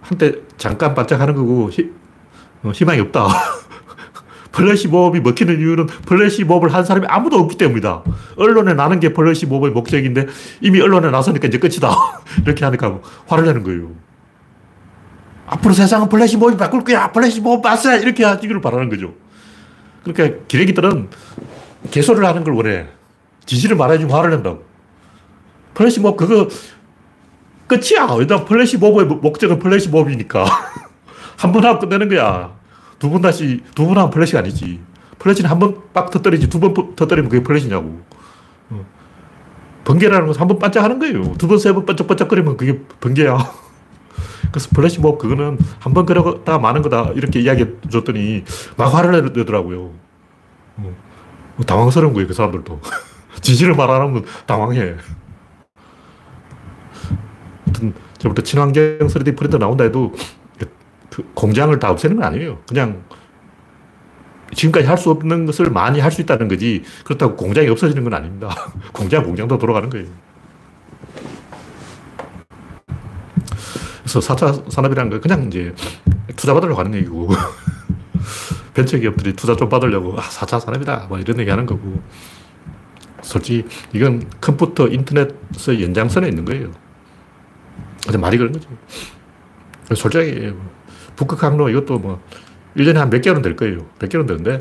[0.00, 1.90] 한때 잠깐 반짝하는 거고, 희,
[2.62, 3.26] 어, 희망이 없다.
[4.54, 8.04] 플래시몹이 먹히는 이유는 플래시몹을 한 사람이 아무도 없기 때문이다.
[8.36, 10.26] 언론에 나는 게 플래시몹의 목적인데
[10.60, 11.90] 이미 언론에 나서니까 이제 끝이다.
[12.46, 13.90] 이렇게 하니까 화를 내는 거예요.
[15.46, 17.10] 앞으로 세상은 플래시몹이 바꿀 거야.
[17.10, 17.96] 플래시몹 봤어.
[17.98, 19.14] 이렇게 하기를 바라는 거죠.
[20.04, 21.08] 그러니까 기레기들은
[21.90, 22.86] 개소를 하는 걸 원해.
[23.46, 24.62] 진실을 말해주면 화를 낸다고.
[25.74, 26.48] 플래시몹 그거
[27.66, 28.08] 끝이야.
[28.20, 30.46] 일단 플래시몹의 목적은 플래시몹이니까.
[31.36, 32.52] 한 번 하고 끝내는 거야.
[33.04, 34.80] 두 번 다시, 두 번 하면 플래시가 아니지.
[35.18, 38.00] 플래시는 한 번 빡 터뜨리지 두 번 터뜨리면 그게 플래시냐고.
[38.70, 38.84] 어.
[39.84, 41.34] 번개라는 것은 한 번 반짝하는 거예요.
[41.36, 43.36] 두 번, 세 번 반짝반짝거리면 그게 번개야.
[44.50, 47.10] 그래서 플래시 몹 그거는 한 번 그러다 마는 거다.
[47.14, 48.44] 이렇게 이야기해 줬더니
[48.78, 49.92] 막 화를 내더라고요.
[50.78, 50.96] 어.
[51.66, 52.80] 당황스러운 거예요, 그 사람들도.
[53.42, 54.94] 진실을 말하는 당황해.
[57.66, 60.14] 아무튼, 저부터 친환경 3D 프린터 나온다 해도
[61.14, 62.58] 그 공장을 다 없애는 건 아니에요.
[62.68, 63.04] 그냥
[64.52, 68.48] 지금까지 할 수 없는 것을 많이 할 수 있다는 거지 그렇다고 공장이 없어지는 건 아닙니다.
[68.92, 70.06] 공장, 공장도 돌아가는 거예요.
[74.02, 75.72] 그래서 4차 산업이라는 건 그냥 이제
[76.36, 77.30] 투자 받으려고 하는 얘기고
[78.74, 82.02] 벤처 기업들이 투자 좀 받으려고 아, 4차 산업이다 뭐 이런 얘기 하는 거고
[83.22, 86.72] 솔직히 이건 컴퓨터 인터넷의 연장선에 있는 거예요.
[88.04, 88.68] 그냥 말이 그런 거죠.
[89.94, 90.52] 솔직히
[91.16, 92.20] 북극 항로 이것도 뭐
[92.76, 93.86] 1년에 한 몇 개월은 될 거예요.
[94.00, 94.60] 몇 개월은 되는데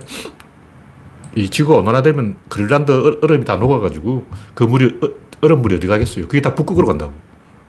[1.36, 5.00] 이 지구가 온난화되면 그린란드 얼음이 다 녹아가지고 그 물이
[5.42, 6.28] 얼음 물이 어디 가겠어요.
[6.28, 7.14] 그게 다 북극으로 간다고.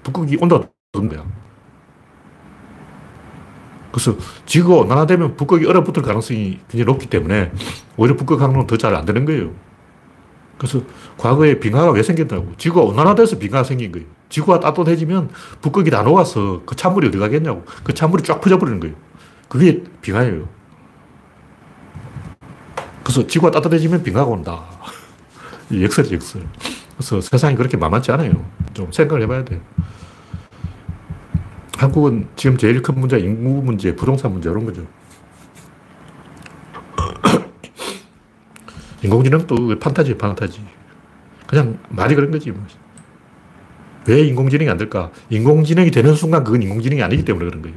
[0.03, 1.25] 북극이 온도가 높은 거야.
[3.91, 7.53] 그래서 지구가 온난화되면 북극이 얼어붙을 가능성이 굉장히 높기 때문에
[7.97, 9.53] 오히려 북극 항로는 더 잘 안 되는 거예요.
[10.59, 10.81] 그래서
[11.19, 12.53] 과거에 빙하가 왜 생겼다고?
[12.57, 14.07] 지구가 온난화돼서 빙하가 생긴 거예요.
[14.29, 17.65] 지구가 따뜻해지면 북극이 다 녹아서 그 찬물이 어디 가겠냐고.
[17.83, 18.95] 그 찬물이 쫙 퍼져버리는 거예요.
[19.49, 20.49] 그게 빙하예요.
[23.03, 24.65] 그래서 지구가 따뜻해지면 빙하가 온다.
[25.73, 26.47] 역설이 역설.
[26.97, 28.45] 그래서 세상이 그렇게 만만치 않아요.
[28.73, 29.61] 좀 생각을 해봐야 돼요.
[31.77, 34.87] 한국은 지금 제일 큰 문제 인구 문제, 부동산 문제 이런 거죠.
[39.05, 40.61] 인공지능도 판타지, 판타지.
[41.47, 42.51] 그냥 말이 그런 거지.
[42.51, 42.65] 뭐.
[44.07, 45.11] 왜 인공지능이 안 될까?
[45.31, 47.77] 인공지능이 되는 순간 그건 인공지능이 아니기 때문에 그런 거예요.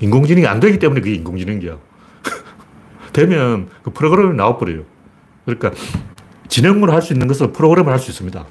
[0.00, 1.78] 인공지능이 안 되기 때문에 그게 인공지능이야.
[3.12, 4.82] 되면 그 프로그램이 나와버려요.
[5.46, 5.72] 그러니까
[6.48, 8.44] 지능으로 할 수 있는 것은 프로그램을 할 수 있습니다.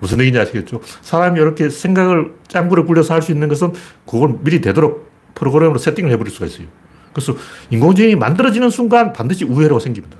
[0.00, 0.80] 무슨 얘기인지 아시겠죠?
[1.00, 3.72] 사람이 이렇게 생각을 짱구를 굴려서 할 수 있는 것은
[4.06, 6.66] 그걸 미리 되도록 프로그램으로 세팅을 해버릴 수가 있어요.
[7.14, 7.34] 그래서
[7.70, 10.18] 인공지능이 만들어지는 순간 반드시 우회로가 생깁니다.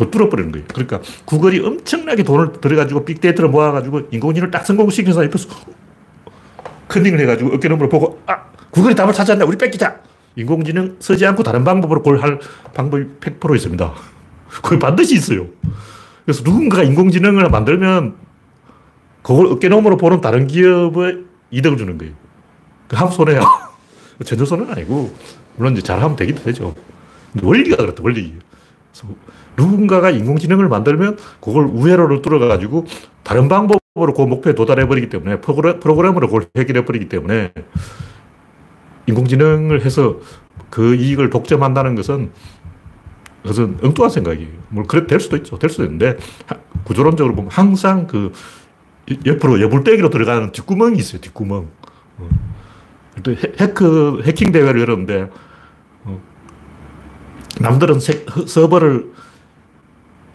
[0.00, 0.66] 그걸 뚫어버리는 거예요.
[0.72, 5.48] 그러니까 구글이 엄청나게 돈을 들여가지고 빅데이터를 모아가지고 인공지능을 딱 성공시켜서 옆에서
[6.88, 10.00] 컨닝을 해가지고 어깨너머로 보고 아 구글이 답을 찾았네 우리 뺏기자
[10.36, 12.40] 인공지능 쓰지 않고 다른 방법으로 그걸 할
[12.72, 13.92] 방법이 100% 있습니다.
[14.62, 15.46] 그게 반드시 있어요.
[16.24, 18.14] 그래서 누군가가 인공지능을 만들면
[19.22, 21.18] 그걸 어깨너머로 보는 다른 기업에
[21.50, 22.14] 이득을 주는 거예요.
[22.88, 23.42] 그한 손해야.
[24.24, 25.14] 전혀 손해는 아니고
[25.56, 26.74] 물론 이제 잘하면 되긴 되죠.
[27.42, 28.34] 원리가 그렇다 원리.
[29.56, 32.86] 누군가가 인공지능을 만들면 그걸 우회로를 뚫어가지고
[33.22, 37.52] 다른 방법으로 그 목표에 도달해버리기 때문에 프로그램, 프로그램으로 그걸 해결해버리기 때문에
[39.06, 40.18] 인공지능을 해서
[40.70, 42.30] 그 이익을 독점한다는 것은
[43.42, 44.50] 그것은 엉뚱한 생각이에요.
[44.68, 45.58] 뭐, 그래, 될 수도 있죠.
[45.58, 46.16] 될 수도 있는데,
[46.84, 48.32] 구조론적으로 보면 항상 그
[49.24, 51.20] 옆으로 여불떼기로 들어가는 뒷구멍이 있어요.
[51.20, 51.68] 뒷구멍.
[52.18, 52.28] 어.
[53.60, 55.30] 해크, 해킹 대회를 열었는데,
[56.04, 56.20] 어.
[57.60, 57.98] 남들은
[58.46, 59.10] 서버를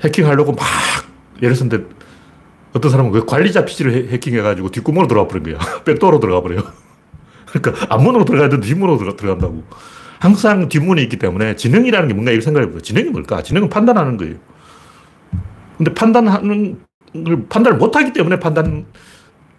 [0.05, 0.65] 해킹하려고 막
[1.41, 1.85] 예를 들는데
[2.73, 5.59] 어떤 사람은 그 관리자 PC를 해킹해가지고 뒷구멍으로 들어가 버린 거야.
[5.85, 6.61] 백도어로 들어가 버려요.
[7.47, 9.63] 그러니까 앞문으로 들어가야 되는데 뒷문으로 들어, 들어간다고.
[10.19, 12.81] 항상 뒷문이 있기 때문에 지능이라는 게 뭔가 이렇게 생각해 보세요.
[12.81, 13.43] 지능이 뭘까?
[13.43, 14.35] 지능은 판단하는 거예요.
[15.77, 16.79] 근데 판단하는
[17.25, 18.85] 걸 판단을 못 하기 때문에 판단,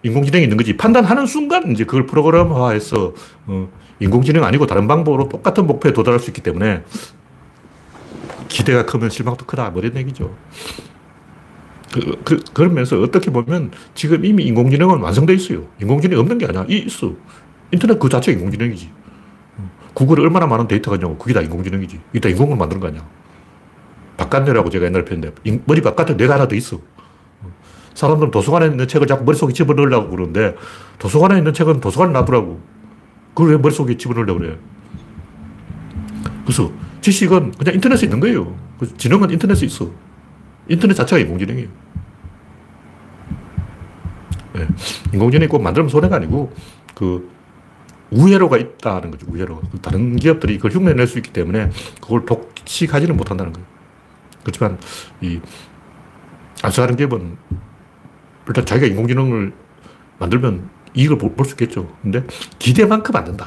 [0.03, 0.77] 인공지능이 있는 거지.
[0.77, 3.15] 판단하는 순간 이제 그걸 프로그램화해서
[3.47, 3.69] 어,
[4.01, 6.83] 인공지능 아니고 다른 방법으로 똑같은 목표에 도달할 수 있기 때문에
[8.57, 9.69] 기대가 크면 실망도 크다.
[9.69, 10.35] 뭐 이런 얘기죠.
[11.93, 15.67] 그, 그, 그러면서 어떻게 보면 지금 이미 인공지능은 완성되어 있어요.
[15.83, 16.65] 인공지능이 없는 게 아니야.
[16.67, 17.13] 이 있어.
[17.71, 18.91] 인터넷 그 자체가 인공지능이지.
[19.93, 21.19] 구글에 얼마나 많은 데이터가 있냐고.
[21.19, 22.01] 그게 다 인공지능이지.
[22.13, 23.07] 이게 다 인공으로 만드는 거 아니야.
[24.17, 26.81] 바깥뇌라고 제가 옛날에 표현했는데, 머리 바깥에 뇌가 하나 더 있어.
[27.93, 30.57] 사람들은 도서관에 있는 책을 자꾸 머릿속에 집어넣으려고 그러는데,
[30.99, 32.59] 도서관에 있는 책은 도서관에 놔두라고.
[33.35, 34.59] 그걸 왜 머릿속에 집어넣으려고 그래.
[36.45, 36.73] 그래서
[37.07, 38.57] 지식은 그냥 인터넷에 있는 거예요.
[38.99, 39.89] 지능은 인터넷에 있어.
[40.69, 41.69] 인터넷 자체가 인공지능이에요.
[44.55, 44.67] 네.
[45.13, 46.53] 인공지능이 꼭 만들면 손해가 아니고
[46.97, 47.31] 그
[48.11, 49.25] 우회로가 있다는 거죠.
[49.29, 49.63] 우회로.
[49.83, 53.67] 다른 기업들이 그걸 흉내낼 수 있기 때문에 그걸 독식하지는 못한다는 거예요.
[54.43, 54.77] 그렇지만
[55.21, 55.41] 이
[56.65, 57.37] 안수하는 기업은
[58.49, 59.53] 일단 자기가 인공지능을
[60.19, 61.97] 만들면 이익을 볼 수 있겠죠.
[62.03, 62.25] 근데
[62.59, 63.47] 기대만큼 안 된다.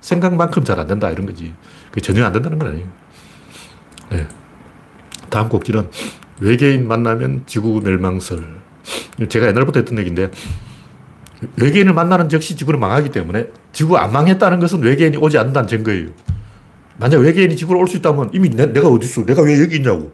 [0.00, 1.08] 생각만큼 잘 안 된다.
[1.10, 1.54] 이런 거지.
[1.96, 2.86] 그게 전혀 안 된다는 건 아니에요.
[4.10, 4.28] 네.
[5.30, 5.88] 다음 곡지는
[6.40, 8.44] 외계인 만나면 지구 멸망설.
[9.30, 10.30] 제가 옛날부터 했던 얘기인데
[11.56, 16.08] 외계인을 만나는 즉시 지구는 망하기 때문에 지구가 안 망했다는 것은 외계인이 오지 않는다는 증거예요.
[16.98, 19.24] 만약 외계인이 지구로 올 수 있다면 이미 내, 가 어디 있어?
[19.24, 20.12] 내가 왜 여기 있냐고.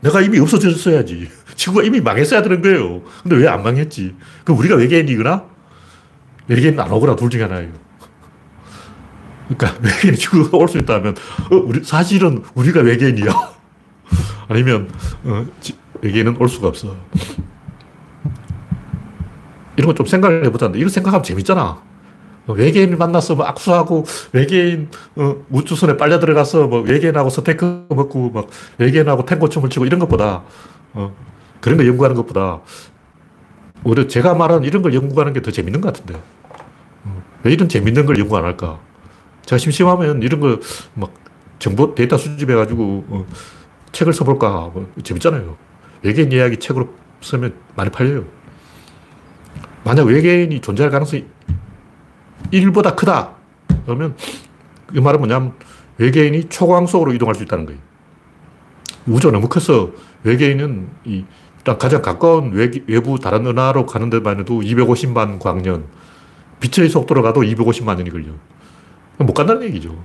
[0.00, 1.28] 내가 이미 없어졌어야지.
[1.54, 3.02] 지구가 이미 망했어야 되는 거예요.
[3.22, 4.14] 근데 왜 안 망했지?
[4.44, 5.44] 그럼 우리가 외계인이거나
[6.48, 7.70] 외계인 안 오거나 둘 중에 하나예요.
[9.48, 11.14] 그러니까 외계인이 지구가 올 수 있다면
[11.50, 13.26] 어, 우리, 사실은 우리가 외계인이야.
[14.48, 14.90] 아니면
[15.24, 16.96] 어, 지, 외계인은 올 수가 없어.
[19.76, 21.82] 이런 거 좀 생각을 해보자는데 이거 생각하면 재밌잖아.
[22.46, 29.24] 외계인을 만나서 뭐 악수하고 외계인 어, 우주선에 빨려 들어가서 뭐 외계인하고 스테이크 먹고 막 외계인하고
[29.24, 30.42] 탱고 춤을 추고 이런 것보다
[30.92, 31.14] 어,
[31.60, 32.60] 그런 거 연구하는 것보다
[33.82, 36.20] 오히려 제가 말하는 이런 걸 연구하는 게 더 재밌는 것 같은데
[37.04, 38.78] 어, 왜 이런 재밌는 걸 연구 안 할까?
[39.44, 40.58] 제가 심심하면 이런 거
[40.94, 41.24] 막
[41.58, 43.26] 정보 데이터 수집해가지고 어,
[43.92, 45.56] 책을 써볼까 뭐 재밌잖아요.
[46.02, 46.90] 외계인 이야기 책으로
[47.22, 48.24] 쓰면 많이 팔려요.
[49.84, 51.24] 만약 외계인이 존재할 가능성이
[52.52, 53.30] 1보다 크다.
[53.86, 54.14] 그러면
[54.88, 55.54] 그 말은 뭐냐면
[55.98, 57.80] 외계인이 초광속으로 이동할 수 있다는 거예요.
[59.06, 59.90] 우주가 너무 커서
[60.24, 61.24] 외계인은 이
[61.58, 65.86] 일단 가장 가까운 외, 외부 다른 은하로 가는 데만 해도 250만 광년,
[66.60, 68.32] 빛의 속도로 가도 250만 년이 걸려.
[69.18, 69.96] 못 간다는 얘기죠.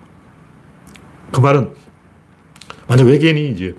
[1.31, 1.73] 그 말은
[2.87, 3.75] 만약 외계인이 이제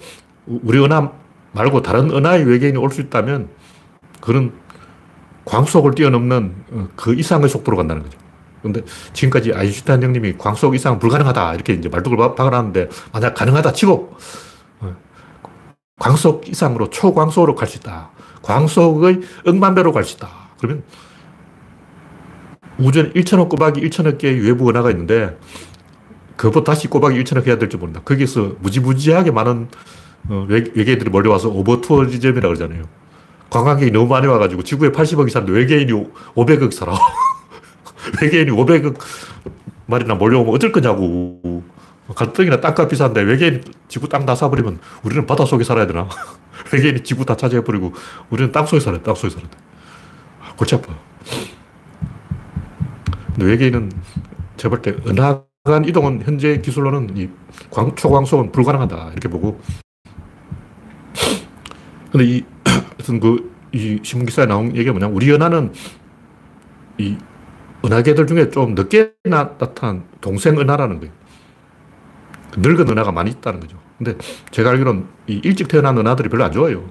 [0.46, 1.12] 우리 은하
[1.52, 3.48] 말고 다른 은하의 외계인이 올 수 있다면
[4.20, 4.52] 그는
[5.44, 8.18] 광속을 뛰어넘는 어, 그 이상의 속도로 간다는 거죠.
[8.62, 8.82] 근데
[9.14, 14.14] 지금까지 아인슈타인 형님이 광속 이상 불가능하다 이렇게 이제 말뚝을 박아놨는데 만약 가능하다 치고
[14.80, 14.96] 어,
[15.98, 18.10] 광속 이상으로 초광속으로 갈 수 있다.
[18.42, 20.28] 광속의 억만 배로 갈 수 있다.
[20.58, 20.82] 그러면
[22.80, 25.38] 우주에 1천억 꼬박이 1천억 개의 외부 은하가 있는데
[26.36, 28.00] 그것보다 다시 꼬박이 1천억 해야 될지 모른다.
[28.04, 29.68] 거기서 무지무지하게 많은
[30.28, 32.84] 어, 외계인들이 몰려와서 오버투어리즘이라고 그러잖아요.
[33.50, 35.92] 관광객이 너무 많이 와가지고 지구에 80억이 사는데 외계인이
[36.34, 36.94] 500억 살아.
[38.22, 38.96] 외계인이 500억
[39.86, 41.62] 말이나 몰려오면 어쩔 거냐고.
[42.14, 46.08] 갈등이나 땅값 비싼데 외계인 지구 땅 다 사버리면 우리는 바다 속에 살아야 되나?
[46.72, 47.92] 외계인이 지구 다 차지해버리고
[48.30, 49.56] 우리는 땅 속에 살아야 돼, 땅 속에 살아야 돼.
[50.42, 50.92] 아, 골치 아파.
[53.46, 53.90] 외계인은
[54.56, 57.28] 제가 볼때 은하간 이동은 현재 기술로는 이
[57.70, 59.10] 광, 초광속은 불가능하다.
[59.12, 59.60] 이렇게 보고.
[62.12, 65.72] 근데 이 하여튼 그, 이 신문기사에 나온 얘기가 뭐냐 우리 은하는
[66.98, 67.16] 이
[67.84, 71.12] 은하계들 중에 좀 늦게 나 타난 동생 은하라는 거예요.
[72.50, 73.78] 그 늙은 은하가 많이 있다는 거죠.
[73.98, 74.16] 근데
[74.50, 76.88] 제가 알기로는 이 일찍 태어난 은하들이 별로 안 좋아요.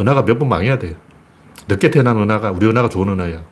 [0.00, 0.94] 은하가 몇 번 망해야 돼요.
[1.68, 3.42] 늦게 태어난 은하가, 우리 은하가 좋은 은하야.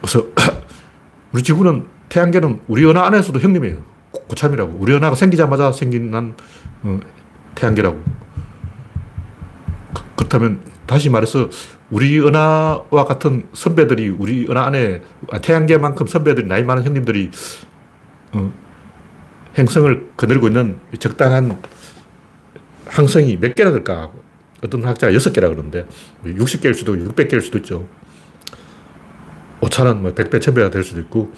[0.00, 0.26] 그래서
[1.32, 3.78] 우리 지구는 태양계는 우리 은하 안에서도 형님이에요.
[4.28, 4.76] 고참이라고.
[4.78, 6.34] 우리 은하가 생기자마자 생긴 난
[6.82, 6.98] 어,
[7.54, 8.02] 태양계라고.
[10.16, 11.48] 그렇다면 다시 말해서
[11.90, 17.30] 우리 은하와 같은 선배들이 우리 은하 안에 아, 태양계만큼 선배들이 나이 많은 형님들이
[18.32, 18.52] 어,
[19.58, 21.60] 행성을 거늘고 있는 적당한
[22.86, 24.10] 항성이 몇 개나 될까?
[24.62, 25.86] 어떤 학자가 여섯 개라 그러는데
[26.24, 27.88] 60개일 수도 600개일 수도 있죠.
[29.60, 31.32] 오차는 뭐 100배, 1000배가 될 수도 있고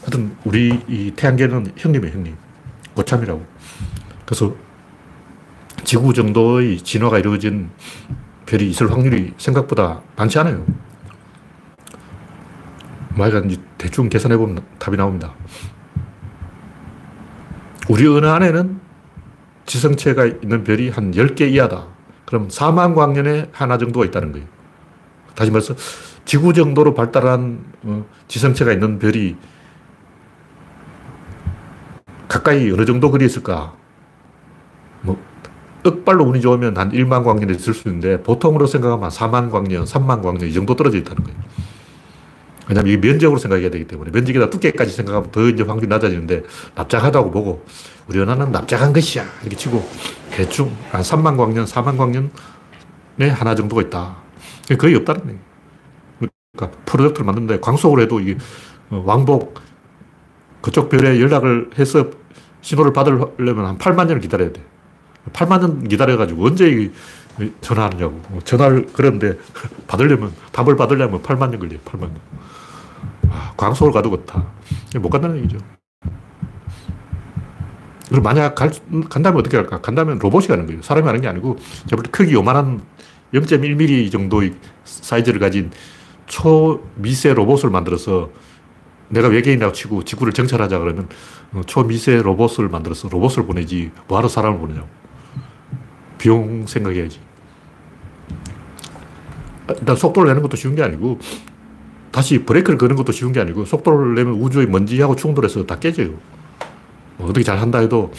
[0.00, 2.36] 하여튼 우리 이 태양계는 형님이에요, 형님.
[2.94, 3.44] 고참이라고.
[4.24, 4.54] 그래서
[5.84, 7.70] 지구 정도의 진화가 이루어진
[8.46, 10.64] 별이 있을 확률이 생각보다 많지 않아요.
[13.10, 15.34] 말간 대충 계산해보면 답이 나옵니다.
[17.88, 18.80] 우리 은하 안에는
[19.64, 21.86] 지성체가 있는 별이 한 10개 이하다.
[22.24, 24.46] 그럼 4만 광년에 하나 정도가 있다는 거예요.
[25.34, 25.74] 다시 말해서
[26.26, 29.36] 지구 정도로 발달한 어, 지성체가 있는 별이
[32.28, 33.74] 가까이 어느 정도 거리에 있을까?
[35.02, 35.16] 뭐
[35.84, 40.48] 억발로 운이 좋으면 한 1만 광년에 있을 수 있는데 보통으로 생각하면 4만 광년, 3만 광년
[40.48, 41.38] 이 정도 떨어져 있다는 거예요.
[42.68, 46.42] 왜냐하면 이게 면적으로 생각해야 되기 때문에 면적이다 두께까지 생각하면 더 이제 확률이 낮아지는데
[46.74, 47.64] 납작하다고 보고
[48.08, 49.88] 우리 은하는 납작한 것이야 이렇게 치고
[50.32, 54.16] 대충 한 3만 광년, 4만 광년에 하나 정도가 있다.
[54.76, 55.55] 거의 없다는 거예요.
[56.56, 58.36] 그러니까 프로젝트를 만드는데 광속으로 해도 이게
[58.90, 59.60] 어, 왕복
[60.60, 62.10] 그쪽 별에 연락을 해서
[62.62, 64.60] 신호를 받으려면 한 8만 년을 기다려야 돼.
[65.32, 66.90] 8만 년 기다려가지고 언제
[67.60, 68.20] 전화하느냐고.
[68.28, 69.38] 뭐 전화를 그랬는데
[69.86, 71.78] 받으려면, 답을 받으려면 8만 년 걸려요.
[71.84, 72.16] 8만 년.
[73.30, 74.44] 아, 광소를 가도 그렇다.
[75.00, 75.58] 못 간다는 얘기죠.
[78.08, 78.70] 그럼 만약 갈,
[79.08, 79.80] 간다면 어떻게 할까?
[79.80, 80.82] 간다면 로봇이 가는 거예요.
[80.82, 82.82] 사람이 가는 게 아니고, 제가 크기 요만한
[83.34, 85.70] 0.1mm 정도의 사이즈를 가진
[86.26, 88.30] 초미세 로봇을 만들어서
[89.08, 91.08] 내가 외계인이라고 치고 지구를 정찰하자 그러면
[91.52, 94.88] 어, 초미세 로봇을 만들어서 로봇을 보내지 뭐하러 사람을 보내냐고.
[96.18, 97.20] 비용 생각해야지.
[99.68, 101.18] 일단 속도를 내는 것도 쉬운 게 아니고
[102.10, 106.14] 다시 브레이크를 거는 것도 쉬운 게 아니고 속도를 내면 우주의 먼지하고 충돌해서 다 깨져요.
[107.16, 108.12] 뭐 어떻게 잘 한다 해도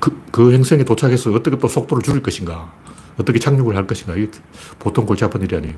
[0.00, 2.72] 그, 그 행성에 도착해서 어떻게 또 속도를 줄일 것인가.
[3.20, 4.14] 어떻게 착륙을 할 것인가.
[4.16, 4.30] 이게
[4.78, 5.74] 보통 골치 아픈 일이 아니에요.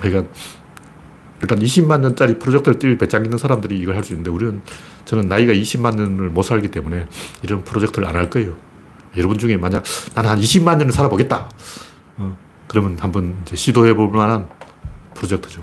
[0.00, 0.32] 그러니까
[1.42, 4.62] 일단 20만 년짜리 프로젝트를 뛸 배짱 있는 사람들이 이걸 할 수 있는데 우리는
[5.04, 7.06] 저는 나이가 20만 년을 못 살기 때문에
[7.42, 8.56] 이런 프로젝트를 안 할 거예요.
[9.16, 9.82] 여러분 중에 만약
[10.14, 11.48] 나는 한 20만 년을 살아보겠다.
[12.18, 12.36] 어,
[12.68, 14.48] 그러면 한번 시도해 볼 만한
[15.14, 15.60] 프로젝트죠.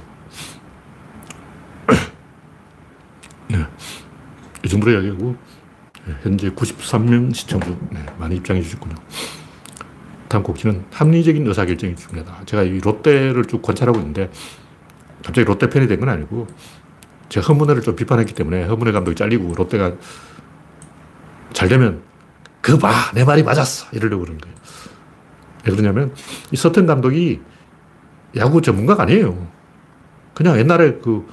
[3.50, 3.65] 네.
[4.65, 5.36] 이 정도로 이야기하고
[6.06, 8.95] 네, 현재 93명 시청 중 네, 많이 입장해 주셨군요.
[10.28, 12.46] 다음 곡지는 합리적인 의사결정이 중요하다.
[12.46, 14.30] 제가 이 롯데를 쭉 관찰하고 있는데
[15.24, 16.48] 갑자기 롯데 팬이 된 건 아니고
[17.30, 19.94] 제가 허문회를 좀 비판했기 때문에 허문회 감독이 잘리고 롯데가
[21.54, 22.02] 잘 되면
[22.62, 22.92] 그 봐!
[23.13, 23.88] 내 말이 맞았어!
[23.94, 24.56] 이러려고 그러는 거예요.
[25.66, 26.13] 왜 그러냐면
[26.52, 27.42] 이 서튼 감독이
[28.36, 29.48] 야구 전문가가 아니에요.
[30.34, 31.26] 그냥 옛날에 그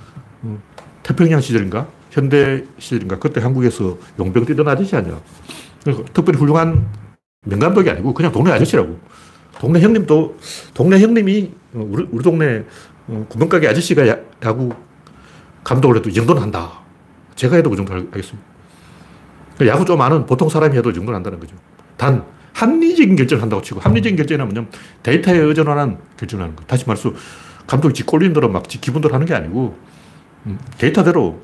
[0.43, 0.59] 어,
[1.03, 1.89] 태평양 시절인가?
[2.11, 3.19] 현대 시절인가?
[3.19, 5.21] 그때 한국에서 용병 뛰던 아저씨 아니야.
[6.13, 6.87] 특별히 훌륭한
[7.45, 8.99] 명감독이 아니고 그냥 동네 아저씨라고.
[9.59, 10.37] 동네 형님도,
[10.75, 12.65] 동네 형님이 어, 우리, 우리 동네
[13.07, 14.71] 어, 구멍가게 아저씨가 야, 야구
[15.63, 16.81] 감독을 해도 이 정도는 한다.
[17.37, 18.47] 제가 해도 그 정도 하겠습니다.
[19.55, 21.55] 그러니까 야구 좀 아는 보통 사람이 해도 이 정도는 한다는 거죠.
[21.97, 24.71] 단, 합리적인 결정을 한다고 치고, 합리적인 결정은 뭐냐면
[25.03, 26.65] 데이터에 의존하는 결정을 하는 거.
[26.65, 27.13] 다시 말해서
[27.67, 29.77] 감독이 지 꼴린 대로 막 지 기분대로 하는 게 아니고,
[30.47, 31.41] 음, 데이터대로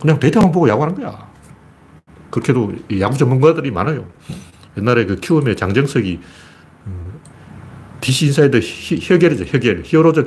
[0.00, 1.28] 그냥 데이터만 보고 야구하는 거야.
[2.30, 4.06] 그렇게도 야구 전문가들이 많아요.
[4.76, 6.20] 옛날에 그 키움의 장정석이
[6.86, 7.20] 음,
[8.00, 9.82] DC 인사이드 히갤이죠, 히갤.
[9.84, 10.24] 히어로즈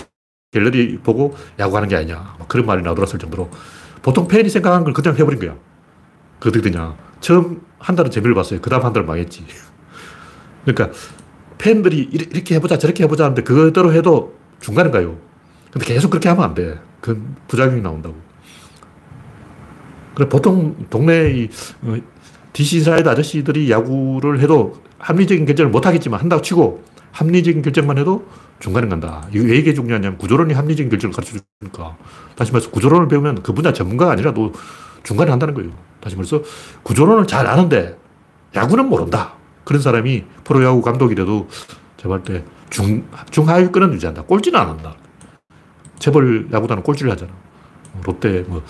[0.51, 2.37] 갤러리 보고 야구하는 게 아니냐.
[2.47, 3.49] 그런 말이 나돌았을 정도로
[4.01, 5.55] 보통 팬이 생각하는 걸 그냥 해버린 거야.
[6.39, 6.95] 그 어떻게 되냐.
[7.19, 8.61] 처음 한 달은 재미를 봤어요.
[8.61, 9.45] 그 다음 한 달은 망했지.
[10.65, 10.97] 그러니까
[11.57, 15.17] 팬들이 이렇게 해보자 저렇게 해보자 하는데 그대로 해도 중간에 가요.
[15.71, 16.79] 근데 계속 그렇게 하면 안 돼.
[17.01, 18.15] 그건 부작용이 나온다고.
[20.15, 21.49] 그래 보통 동네 이
[22.57, 28.25] DC 사이드 아저씨들이 야구를 해도 합리적인 결정을 못 하겠지만 한다고 치고 합리적인 결정만 해도
[28.59, 29.27] 중간에 간다.
[29.29, 31.95] 이게 왜 이게 중요하냐면 구조론이 합리적인 결정을 가르쳐 주니까.
[32.35, 34.53] 다시 말해서 구조론을 배우면 그 분야 전문가가 아니라도
[35.03, 35.69] 중간에 한다는 거예요.
[36.01, 36.41] 다시 말해서
[36.81, 37.95] 구조론을 잘 아는데
[38.55, 39.33] 야구는 모른다.
[39.63, 41.47] 그런 사람이 프로야구 감독이 돼도
[41.97, 44.23] 제가 때 중, 중하위권은 유지한다.
[44.23, 44.95] 꼴찌는 안 한다.
[45.99, 47.31] 재벌 야구단은 꼴찌를 하잖아.
[48.03, 48.63] 롯데, 뭐,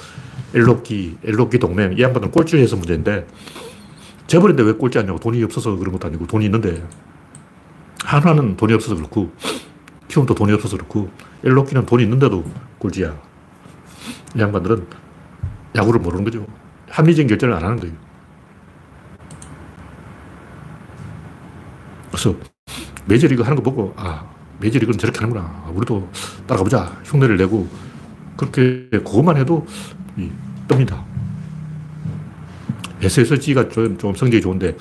[0.53, 3.25] 엘로끼, 엘로끼 동맹, 이 양반은 꼴찌를 해서 문제인데,
[4.27, 5.19] 재벌인데 왜 꼴찌 하냐고.
[5.19, 6.85] 돈이 없어서 그런 것도 아니고, 돈이 있는데.
[8.03, 9.31] 한화는 돈이 없어서 그렇고,
[10.07, 11.09] 키움도 돈이 없어서 그렇고,
[11.43, 12.43] 엘로끼는 돈이 있는데도
[12.77, 13.19] 꼴찌야.
[14.35, 14.85] 이 양반들은
[15.75, 16.45] 야구를 모르는 거죠.
[16.89, 17.95] 합리적인 결정을 안 하는 거예요.
[22.11, 22.35] 그래서
[23.05, 24.25] 메이저리그 하는 거 보고, 아,
[24.59, 25.45] 메이저리그는 저렇게 하는구나.
[25.45, 26.09] 아, 우리도
[26.45, 27.01] 따라가보자.
[27.05, 27.67] 흉내를 내고,
[28.35, 29.65] 그렇게 그것만 해도
[30.67, 31.06] 뜹니다.
[33.01, 34.75] SSG가 좀, 좀 성적이 좋은데,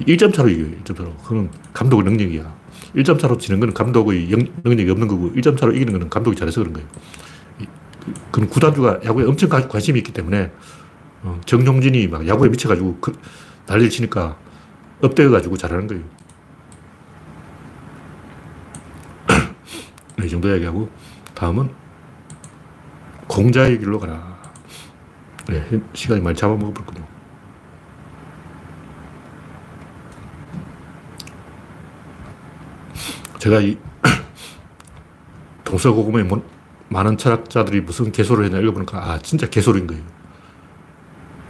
[0.00, 1.16] 1점 차로 이겨요, 1점 차로.
[1.18, 2.54] 그건 감독의 능력이야.
[2.96, 6.60] 1점 차로 지는 건 감독의 영, 능력이 없는 거고, 1점 차로 이기는 건 감독이 잘해서
[6.60, 6.88] 그런 거예요.
[8.30, 10.52] 그럼 구단주가 야구에 엄청 관심이 있기 때문에
[11.22, 13.18] 어, 정용진이 막 야구에 미쳐가지고 그,
[13.66, 14.36] 난리를 치니까
[15.02, 16.04] 업되어가지고 잘하는 거예요.
[20.24, 20.88] 이 정도 이야기하고
[21.34, 21.70] 다음은
[23.26, 24.35] 공자의 길로 가라.
[25.48, 27.06] 네, 시간이 많이 잡아먹어버렸군요.
[33.38, 33.78] 제가 이
[35.64, 36.28] 동서고금의
[36.88, 40.02] 많은 철학자들이 무슨 개소를 했냐 읽어보니까 아 진짜 개소리인 거예요.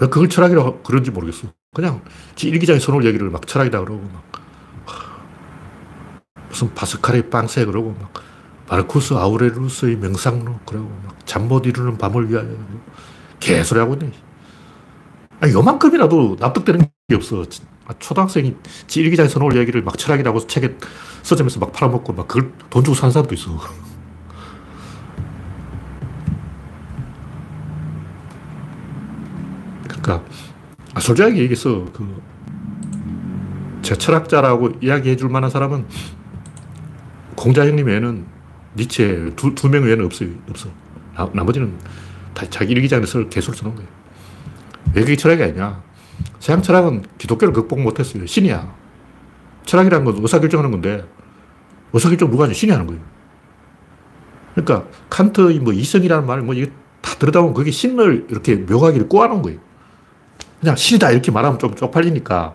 [0.00, 1.48] 왜 그걸 철학이라고 그런지 모르겠어.
[1.74, 2.02] 그냥
[2.34, 4.24] 지 일기장에 써놓을 얘기를 막 철학이다 그러고 막
[6.48, 8.12] 무슨 파스칼의 빵세 그러고 막
[8.68, 12.48] 마르쿠스 아우레루스의 명상록 그러고 막 잠 못 이루는 밤을 위하여
[13.40, 14.12] 개소리 하고 있네.
[15.40, 17.44] 아 요만큼이라도 납득되는 게 없어.
[17.86, 18.56] 아, 초등학생이
[18.86, 20.76] 지 일기장에 써놓을 얘기를 막 철학이라고 책에
[21.22, 23.58] 써주면서 막 팔아먹고 막 그걸 돈 주고 사는 사람도 있어.
[29.88, 30.22] 그러니까
[30.94, 32.22] 아, 솔직하게 얘기해서 그
[33.82, 35.86] 제가 철학자라고 이야기해 줄 만한 사람은
[37.36, 38.26] 공자 형님 외에는
[38.76, 40.30] 니체 두, 두 명 외에는 없어요.
[40.50, 40.68] 없어.
[41.14, 41.84] 나, 나머지는 다
[42.50, 43.88] 자기 일기장에 서 개수를 쓰는 거예요.
[44.94, 45.82] 왜 그게 철학이 아니냐.
[46.38, 48.26] 서양 철학은 기독교를 극복 못했어요.
[48.26, 48.74] 신이야.
[49.64, 51.04] 철학이라는 건 의사결정하는 건데,
[51.92, 52.52] 의사결정 누가 하냐?
[52.52, 53.02] 신이 하는 거예요.
[54.54, 56.70] 그러니까, 칸트의 뭐 이성이라는 말, 뭐 이게
[57.00, 59.58] 다 들여다보면 그게 신을 이렇게 묘하게 꼬아놓은 거예요.
[60.60, 62.54] 그냥 신이다 이렇게 말하면 좀 쪽팔리니까,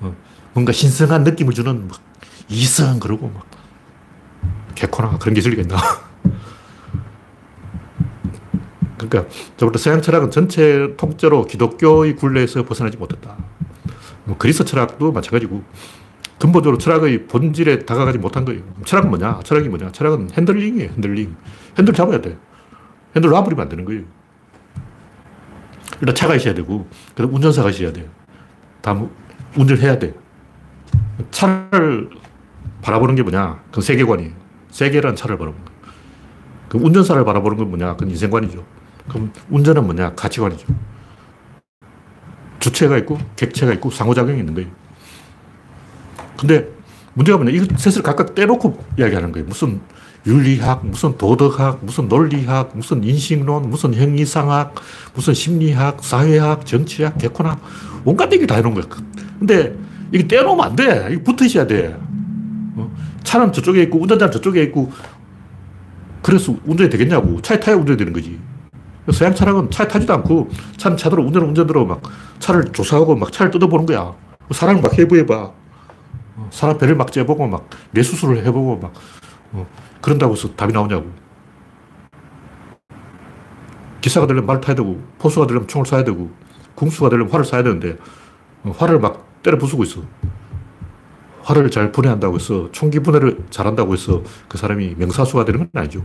[0.00, 0.16] 어,
[0.52, 2.00] 뭔가 신성한 느낌을 주는 막
[2.48, 3.46] 이성 그러고 막,
[4.74, 5.76] 개코나 그런 기술이 있나.
[9.08, 13.36] 그러니까 저부터 서양 철학은 전체 통째로 기독교의 굴레에서 벗어나지 못했다.
[14.24, 15.62] 뭐 그리스 철학도 마찬가지고
[16.38, 18.62] 근본적으로 철학의 본질에 다가가지 못한 거예요.
[18.84, 19.40] 철학은 뭐냐?
[19.44, 19.92] 철학이 뭐냐?
[19.92, 20.90] 철학은 핸들링이에요.
[20.90, 21.36] 핸들링.
[21.78, 22.36] 핸들 잡아야 돼.
[23.14, 24.02] 핸들 놔버리면 안 되는 거예요.
[26.00, 28.06] 일단 차가 있어야 되고, 그다음 운전사가 있어야 돼요.
[28.80, 29.08] 다음
[29.56, 30.14] 운전해야 돼.
[31.30, 32.10] 차를
[32.82, 33.62] 바라보는 게 뭐냐?
[33.68, 34.32] 그건 세계관이에요.
[34.70, 35.78] 세계라는 차를 바라보는 거예요.
[36.68, 37.92] 그럼 운전사를 바라보는 건 뭐냐?
[37.92, 38.64] 그건 인생관이죠.
[39.08, 40.14] 그럼 운전은 뭐냐?
[40.14, 40.66] 가치관이죠.
[42.60, 44.70] 주체가 있고, 객체가 있고, 상호작용이 있는 거예요.
[46.38, 46.68] 근데
[47.14, 47.52] 문제가 뭐냐?
[47.52, 49.46] 이 셋을 각각 떼놓고 이야기하는 거예요.
[49.46, 49.80] 무슨
[50.26, 54.74] 윤리학, 무슨 도덕학, 무슨 논리학, 무슨 인식론, 무슨 형이상학,
[55.14, 57.60] 무슨 심리학, 사회학, 정치학, 개콘학,
[58.04, 58.84] 온갖 얘기 다 해놓은 거야.
[59.38, 59.76] 근데
[60.12, 61.08] 이게 떼놓으면 안 돼.
[61.10, 61.96] 이게 붙어 있어야 돼.
[62.76, 62.90] 어?
[63.24, 64.92] 차는 저쪽에 있고, 운전자는 저쪽에 있고,
[66.22, 67.42] 그래서 운전이 되겠냐고.
[67.42, 68.38] 차에 타야 운전이 되는 거지.
[69.10, 72.02] 서양 차량은 차에 타지도 않고 차는 차대로 운전 운전대로 막
[72.38, 74.14] 차를 조사하고 막 차를 뜯어보는 거야.
[74.50, 75.52] 사람을 막 해부해봐.
[76.36, 78.92] 어, 사람 배를 막 째보고 막 뇌수술을 해보고 막
[79.52, 79.66] 어,
[80.00, 81.10] 그런다고 해서 답이 나오냐고.
[84.00, 86.30] 기사가 되려면 말 타야 되고 포수가 되려면 총을 쏴야 되고
[86.74, 87.96] 궁수가 되려면 활을 쏴야 되는데
[88.62, 90.02] 어, 활을 막 때려 부수고 있어.
[91.42, 96.04] 활을 잘 분해한다고 해서 총기 분해를 잘한다고 해서 그 사람이 명사수가 되는 건 아니죠.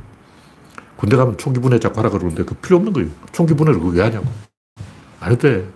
[0.98, 3.10] 군대 가면 총기 분해 자꾸 하라 그러는데 그 필요 없는 거예요.
[3.32, 4.26] 총기 분해를 왜 하냐고.
[5.20, 5.68] 안 돼.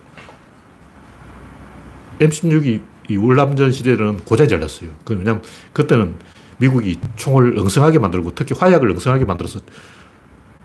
[2.18, 4.90] M16이 이 월남전 시대는 고장이 잘 났어요.
[5.04, 5.42] 그 왜냐면
[5.72, 6.14] 그때는
[6.58, 9.60] 미국이 총을 엉성하게 만들고 특히 화약을 엉성하게 만들어서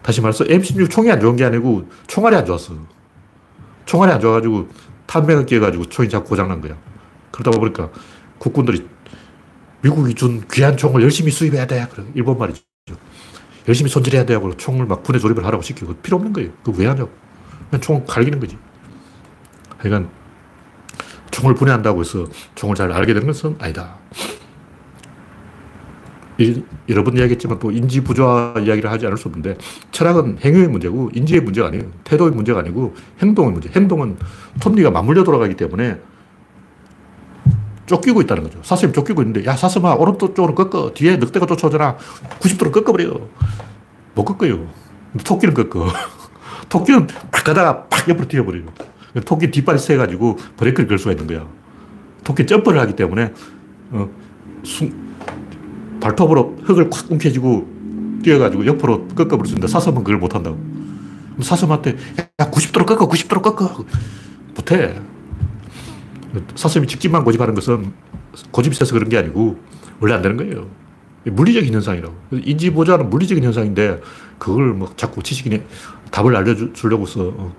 [0.01, 2.76] 다시 말해서 M16 총이 안 좋은 게 아니고 총알이 안 좋았어.
[3.86, 4.70] 총알이 안 좋아가지고
[5.05, 6.78] 탄병을 끼어가지고 총이 자꾸 고장난 거야.
[7.32, 7.89] 그러다 보니까
[8.38, 8.88] 국군들이
[9.82, 11.88] 미국이 준 귀한 총을 열심히 수입해야 돼.
[11.91, 12.05] 그래.
[12.14, 12.66] 일본 말이죠.
[13.68, 14.34] 열심히 손질해야 돼.
[14.34, 15.95] 하고 총을 막 분해 조립을 하라고 시키고.
[15.95, 16.51] 필요 없는 거예요.
[16.63, 17.09] 그왜 하냐고.
[17.70, 18.57] 그냥 총 갈기는 거지.
[19.78, 20.09] 하여간
[21.32, 23.97] 총을 분해한다고 해서 총을 잘 알게 되는 것은 아니다.
[26.39, 29.57] 이, 여러 번 이야기했지만 또 인지 부조화 이야기를 하지 않을 수 없는데
[29.91, 31.91] 철학은 행위의 문제고 인지의 문제가 아니에요.
[32.03, 33.70] 태도의 문제가 아니고 행동의 문제.
[33.70, 34.18] 행동은
[34.59, 35.99] 톱니가 맞물려 돌아가기 때문에
[37.88, 38.60] 쫓기고 있다는 거죠.
[38.64, 40.94] 사슴이 쫓기고 있는데 야 사슴아 오른쪽으로 꺾어.
[40.94, 41.98] 뒤에 늑대가 쫓아오잖아.
[42.40, 43.14] 90도로 꺾어버려.
[44.14, 44.68] 못 꺾어요.
[45.24, 45.88] 토끼는 꺾어.
[46.70, 48.66] 토끼는 팍 가다가 팍 옆으로 뛰어버려요.
[49.26, 51.48] 토끼 뒷발이 세가지고 브레이크를 걸 수가 있는 거야.
[52.24, 53.34] 토끼 점프를 하기 때문에
[53.92, 54.10] 어,
[54.64, 55.16] 순,
[56.02, 60.58] 발톱으로 흙을 콱 움켜쥐고 뛰어가지고 옆으로 꺾어버릴 수 있는데 사슴은 그걸 못한다고.
[61.42, 61.96] 사슴한테
[62.42, 63.86] 야 90도로 꺾어 90도로 꺾어
[64.56, 65.00] 못해.
[66.56, 67.94] 사슴이 직진만 고집하는 것은
[68.52, 69.60] 고집이 세서 그런 게 아니고
[70.00, 70.68] 원래 안 되는 거예요.
[71.26, 72.16] 물리적인 현상이라고.
[72.44, 74.02] 인지 보좌는 물리적인 현상인데
[74.38, 75.62] 그걸 뭐 자꾸 지식인이
[76.12, 77.56] 답을 알려주려고 해서 어,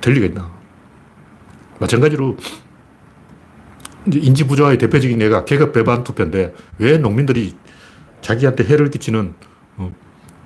[0.00, 0.50] 될 리가 있나.
[1.78, 2.36] 마찬가지로
[4.12, 7.54] 인지 부조화의 대표적인 예가 계급 배반 투표인데 왜 농민들이
[8.20, 9.34] 자기한테 해를 끼치는
[9.76, 9.94] 어,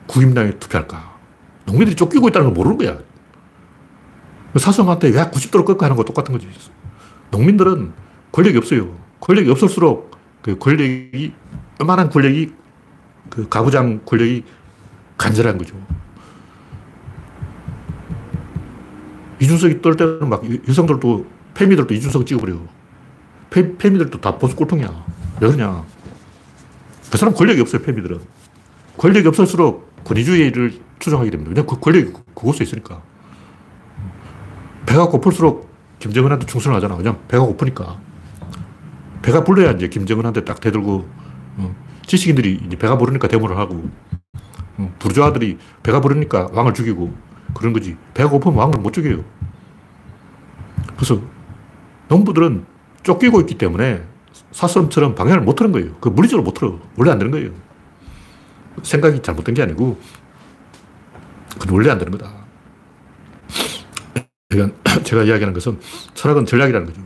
[0.06, 1.18] 국임당에 투표할까?
[1.66, 2.98] 농민들이 쫓기고 있다는 걸 모르는 거야.
[4.58, 6.48] 사성한테 왜 90도로 꺾어 하는 거 똑같은 거지.
[7.30, 7.92] 농민들은
[8.32, 8.96] 권력이 없어요.
[9.20, 10.10] 권력이 없을수록
[10.42, 11.32] 그 권력이,
[11.80, 12.52] 요만한 권력이
[13.28, 14.44] 그 가부장 권력이
[15.16, 15.76] 간절한 거죠.
[19.40, 22.56] 이준석이 떨 때는 막 여성들도, 페미들도 이준석 찍어버려.
[23.50, 25.06] 페, 페미들도 다 보수 꼴통이야.
[25.40, 25.84] 왜 그러냐.
[27.10, 28.20] 그 사람 권력이 없어요, 페미들은.
[28.96, 31.50] 권력이 없을수록 권위주의를 추종하게 됩니다.
[31.50, 33.02] 왜냐면 그 권력이 그곳에 있으니까.
[34.90, 35.70] 배가 고플수록
[36.00, 36.96] 김정은한테 충성을 하잖아.
[36.96, 38.00] 그냥 배가 고프니까.
[39.22, 41.08] 배가 불러야 이제 김정은한테 딱 대들고,
[41.58, 41.76] 어,
[42.06, 43.88] 지식인들이 이제 배가 부르니까 대모를 하고,
[44.78, 47.14] 어, 부르주아들이 배가 부르니까 왕을 죽이고,
[47.54, 47.96] 그런 거지.
[48.14, 49.24] 배가 고프면 왕을 못 죽여요.
[50.96, 51.22] 그래서
[52.08, 52.66] 농부들은
[53.04, 54.02] 쫓기고 있기 때문에
[54.50, 55.94] 사슴처럼 방향을 못 틀은 거예요.
[56.00, 56.80] 그 물리적으로 못 틀어.
[56.96, 57.50] 원래 안 되는 거예요.
[58.82, 60.00] 생각이 잘못된 게 아니고,
[61.60, 62.39] 그건 원래 안 되는 거다.
[64.50, 65.78] 그러니까 제가 이야기하는 것은
[66.14, 67.00] 철학은 전략이라는 거죠.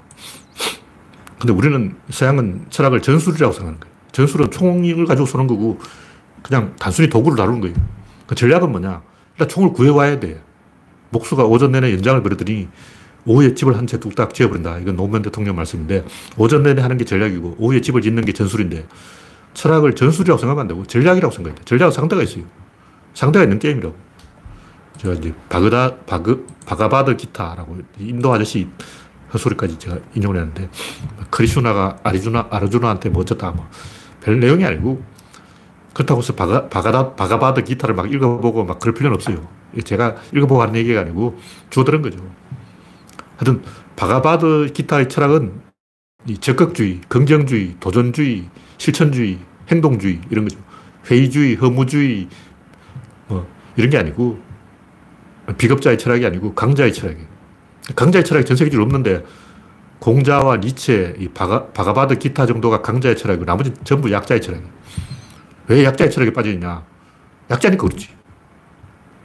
[1.38, 3.94] 근데 우리는 서양은 철학을 전술이라고 생각하는 거예요.
[4.12, 5.78] 전술은 총을 가지고 쏘는 거고
[6.42, 7.74] 그냥 단순히 도구를 다루는 거예요.
[8.26, 9.02] 그 전략은 뭐냐?
[9.34, 10.42] 일단 총을 구해와야 돼.
[11.10, 12.68] 목수가 오전 내내 연장을 벌이더니
[13.26, 14.78] 오후에 집을 한 채 뚝딱 지어버린다.
[14.78, 16.04] 이건 노무현 대통령 말씀인데
[16.36, 18.86] 오전 내내 하는 게 전략이고 오후에 집을 짓는 게 전술인데
[19.54, 21.64] 철학을 전술이라고 생각하면 안 되고 전략이라고 생각해야 돼.
[21.64, 22.44] 전략은 상대가 있어요.
[23.12, 23.94] 상대가 있는 게임이라고.
[24.98, 28.68] 제가 이제 바그다, 바그, 바가바드 기타라고 인도 아저씨
[29.32, 30.68] 헛소리까지 제가 인용을 했는데
[31.30, 33.68] 크리슈나가 아리주나, 아르주나한테 뭐 어쩌다 뭐
[34.24, 35.04] 별 내용이 아니고
[35.92, 39.46] 그렇다고 해서 바가, 바가다, 바가바드 기타를 막 읽어보고 막 그럴 필요는 없어요.
[39.84, 41.38] 제가 읽어보고 하는 얘기가 아니고
[41.70, 42.18] 주워들은 거죠.
[43.36, 43.62] 하여튼
[43.94, 45.62] 바가바드 기타의 철학은
[46.26, 49.38] 이 적극주의, 긍정주의, 도전주의, 실천주의,
[49.70, 50.58] 행동주의 이런 거죠.
[51.10, 52.28] 회의주의, 허무주의
[53.28, 54.40] 뭐 이런 게 아니고
[55.58, 57.26] 비겁자의 철학이 아니고 강자의 철학이에요.
[57.96, 59.24] 강자의 철학이 전 세계적으로 없는데
[59.98, 64.70] 공자와 니체, 이 바가, 바가바드 기타 정도가 강자의 철학이고 나머지 전부 약자의 철학이에요.
[65.68, 66.84] 왜 약자의 철학에 빠져있냐?
[67.50, 68.08] 약자니까 그렇지.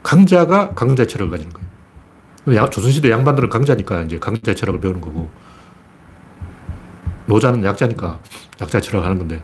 [0.02, 2.70] 강자가 강자의 철학을 가지는 거예요.
[2.70, 5.30] 조선시대 양반들은 강자니까 이제 강자의 철학을 배우는 거고
[7.26, 8.18] 노자는 약자니까
[8.60, 9.42] 약자의 철학을 하는 건데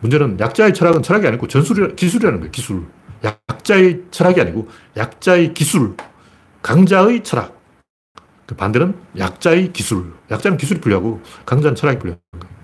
[0.00, 2.50] 문제는 약자의 철학은 철학이 아니고 전술이, 기술이라는 거예요.
[2.52, 2.86] 기술.
[3.24, 5.96] 약자의 철학이 아니고 약자의 기술.
[6.62, 7.56] 강자의 철학.
[8.46, 10.14] 그 반대는 약자의 기술.
[10.30, 12.56] 약자는 기술이 불리하고 강자는 철학이 불리한 거예요.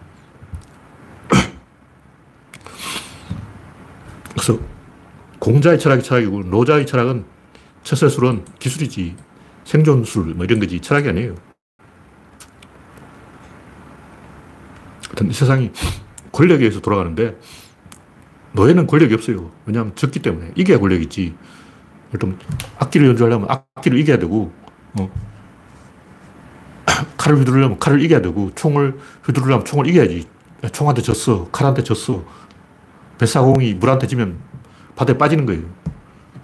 [4.32, 4.58] 그래서
[5.38, 7.24] 공자의 철학이 철학이고 노자의 철학은
[7.82, 9.16] 처세술은 기술이지
[9.64, 11.34] 생존술 뭐 이런 거지 철학이 아니에요.
[15.28, 15.70] 이 세상이
[16.32, 17.38] 권력에 의해서 돌아가는데
[18.52, 19.50] 노예는 권력이 없어요.
[19.66, 20.52] 왜냐하면 적기 때문에.
[20.54, 21.34] 이겨야 권력이 있지.
[22.12, 22.38] 일단
[22.78, 24.52] 악기를 연주하려면 악기를 이겨야 되고
[25.00, 25.10] 어.
[27.16, 30.26] 칼을 휘두르려면 칼을 이겨야 되고 총을 휘두르려면 총을 이겨야지.
[30.72, 31.48] 총한테 졌어.
[31.50, 32.24] 칼한테 졌어.
[33.18, 34.38] 뱃사공이 물한테 지면
[34.96, 35.62] 바다에 빠지는 거예요.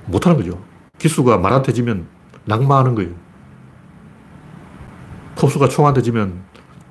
[0.06, 0.62] 못하는 거죠.
[0.98, 2.06] 기수가 말한테 지면
[2.46, 3.10] 낙마하는 거예요.
[5.36, 6.42] 포수가 총한테 지면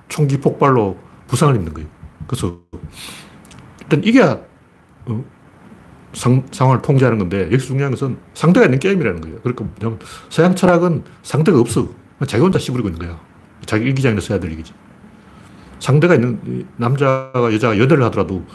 [0.08, 0.98] 총기 폭발로
[1.28, 1.90] 부상을 입는 거예요.
[2.28, 2.60] 그래서
[3.82, 4.46] 일단 이겨야 어,
[6.14, 9.40] 상, 상황을 통제하는 건데 여기서 중요한 것은 상대가 있는 게임이라는 거예요.
[9.42, 11.88] 그러니까 서양 철학은 상대가 없어.
[12.26, 13.20] 자기 혼자 씹으리고 있는 거야.
[13.66, 14.74] 자기 일기장에서 써야 될 얘기지.
[15.80, 18.46] 상대가 있는 남자가 여자가 연애를 하더라도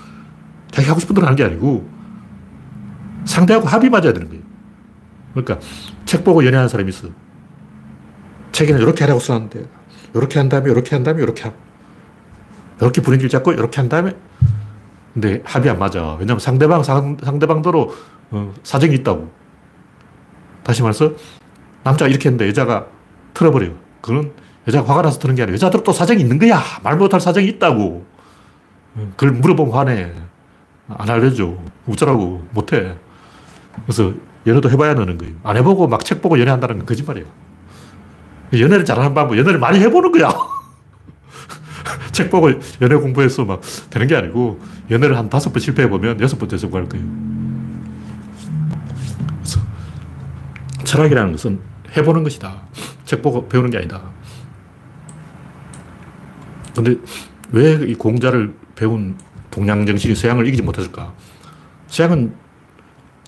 [0.71, 1.89] 자기 하고 싶은 대로 하는 게 아니고
[3.25, 4.43] 상대하고 합의 맞아야 되는 거예요.
[5.33, 5.61] 그러니까
[6.05, 7.09] 책 보고 연애하는 사람이 있어.
[8.51, 9.65] 책에는 이렇게 하라고 써놨는데
[10.15, 11.51] 이렇게 한 다음에 이렇게 한 다음에 이렇게
[12.81, 14.17] 이렇게 분위기를 잡고 이렇게 한 다음에
[15.15, 16.15] 근데 합이 안 맞아.
[16.19, 17.95] 왜냐면 상대방 상, 상대방대로
[18.31, 19.31] 어, 사정이 있다고.
[20.63, 21.13] 다시 말해서
[21.85, 22.87] 남자가 이렇게 했는데 여자가
[23.35, 23.73] 틀어버려요.
[24.01, 24.33] 그건
[24.67, 26.61] 여자가 화가 나서 트는 게 아니라 여자들 또 사정이 있는 거야.
[26.83, 28.07] 말 못할 사정이 있다고.
[29.17, 30.13] 그걸 물어보면 화내.
[30.89, 31.55] 안 알려줘.
[31.89, 32.47] 어쩌라고.
[32.53, 32.95] 못해.
[33.85, 34.13] 그래서
[34.47, 35.35] 연애도 해봐야 느는 거예요.
[35.43, 37.27] 안 해보고 막 책 보고 연애한다는 건 거짓말이에요.
[38.55, 40.31] 연애를 잘하는 방법, 연애를 많이 해보는 거야.
[42.13, 43.61] 책 보고 연애 공부해서 막
[43.91, 44.61] 되는 게 아니고,
[44.91, 47.05] 연애를 한 다섯 번 실패해보면 여섯 번째 성공할 거예요.
[49.39, 49.61] 그래서
[50.85, 51.61] 철학이라는 것은
[51.97, 52.63] 해보는 것이다.
[53.05, 54.03] 책 보고 배우는 게 아니다.
[56.75, 56.97] 근데
[57.53, 59.17] 왜 이 공자를 배운
[59.51, 61.13] 동양 정신이 서양을 이기지 못했을까?
[61.89, 62.35] 서양은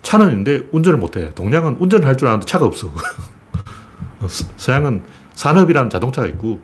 [0.00, 1.32] 차는 있는데 운전을 못해.
[1.34, 2.90] 동양은 운전을 할 줄 아는데 차가 없어.
[4.57, 5.02] 서양은
[5.34, 6.61] 산업이라는 자동차가 있고,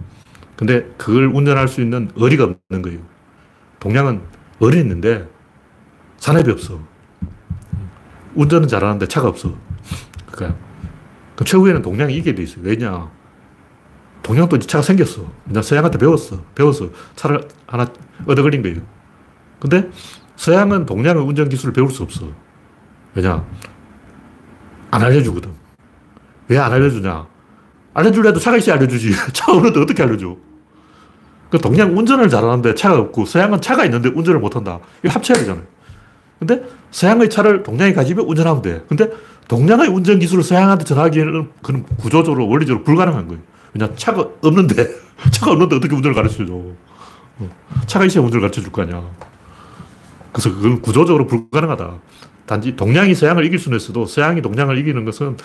[0.60, 3.00] 근데 그걸 운전할 수 있는 어리가 없는 거예요.
[3.78, 4.20] 동양은
[4.58, 5.26] 어리 있는데
[6.18, 6.78] 산업이 없어.
[8.34, 9.56] 운전은 잘하는데 차가 없어.
[10.30, 10.58] 그러니까
[11.34, 12.62] 그 최후에는 동양이 이기게 돼 있어요.
[12.62, 13.10] 왜냐?
[14.22, 15.32] 동양도 차가 생겼어.
[15.46, 16.44] 그냥 서양한테 배웠어.
[16.54, 17.86] 배워서 차를 하나
[18.26, 18.82] 얻어 걸린 거예요.
[19.60, 19.90] 근데
[20.36, 22.30] 서양은 동양의 운전 기술을 배울 수 없어.
[23.14, 23.46] 왜냐?
[24.90, 25.54] 안 알려주거든.
[26.48, 27.26] 왜 안 알려주냐?
[27.94, 29.12] 알려줄래도 차가 있어야 알려주지.
[29.32, 30.49] 차가 없는데 어떻게 알려줘?
[31.50, 34.78] 그 동양 운전을 잘하는데 차가 없고 서양은 차가 있는데 운전을 못한다.
[35.02, 35.64] 이거 합쳐야 되잖아요.
[36.38, 38.82] 근데 서양의 차를 동양이 가지면 운전하면 돼.
[38.88, 39.10] 근데
[39.48, 43.42] 동양의 운전 기술을 서양한테 전하기에는 그는 구조적으로 원리적으로 불가능한 거예요.
[43.74, 44.88] 왜냐 차가 없는데
[45.32, 46.52] 차가 없는데 어떻게 운전을 가르쳐줘.
[46.52, 47.50] 어.
[47.86, 49.02] 차가 있어야 운전을 가르쳐 줄 거 아니야.
[50.32, 51.94] 그래서 그건 구조적으로 불가능하다.
[52.46, 55.36] 단지 동양이 서양을 이길 수는 있어도 서양이 동양을 이기는 것은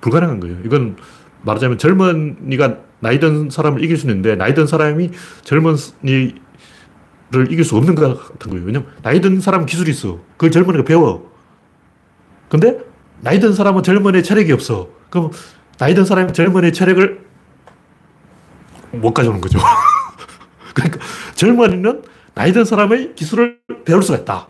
[0.00, 0.56] 불가능한 거예요.
[0.64, 0.96] 이건
[1.44, 5.10] 말하자면 젊은이가 나이 든 사람을 이길 수는 있는데 나이 든 사람이
[5.42, 6.32] 젊은이를
[7.50, 8.66] 이길 수 없는 것 같은 거예요.
[8.66, 10.20] 왜냐면 나이 든 사람은 기술이 있어.
[10.32, 11.30] 그걸 젊은이가 배워.
[12.48, 12.78] 근데
[13.20, 14.88] 나이 든 사람은 젊은이의 체력이 없어.
[15.10, 15.30] 그럼
[15.78, 17.24] 나이 든 사람이 젊은이의 체력을
[18.92, 19.58] 못 가져오는 거죠.
[20.74, 21.00] 그러니까
[21.34, 22.02] 젊은이는
[22.34, 24.48] 나이 든 사람의 기술을 배울 수가 있다.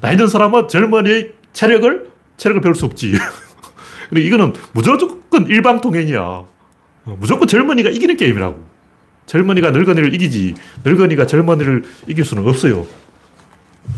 [0.00, 3.14] 나이 든 사람은 젊은이의 체력을, 체력을 배울 수 없지.
[4.12, 6.44] 이거는 무조건 일방통행이야.
[7.18, 8.74] 무조건 젊은이가 이기는 게임이라고.
[9.26, 12.86] 젊은이가 늙은이를 이기지, 늙은이가 젊은이를 이길 수는 없어요.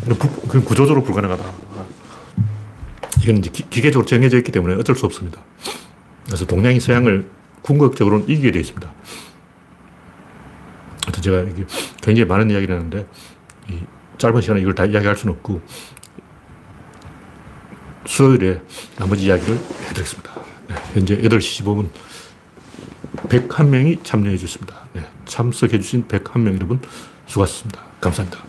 [0.05, 1.43] 그건 구조적으로 불가능하다.
[3.23, 5.41] 이건 이제 기, 계적으로 정해져 있기 때문에 어쩔 수 없습니다.
[6.25, 7.29] 그래서 동양이 서양을
[7.61, 8.93] 궁극적으로는 이기게 되어 있습니다.
[11.05, 11.45] 하여튼 제가
[12.01, 13.07] 굉장히 많은 이야기를 했는데,
[14.17, 15.61] 짧은 시간에 이걸 다 이야기할 수는 없고,
[18.07, 18.61] 수요일에
[18.95, 20.31] 나머지 이야기를 해드리겠습니다.
[20.69, 21.89] 네, 현재 8시 15분
[23.27, 24.87] 101명이 참여해 주셨습니다.
[24.93, 26.79] 네, 참석해 주신 101명 여러분
[27.27, 27.81] 수고하셨습니다.
[27.99, 28.43] 감사합니다.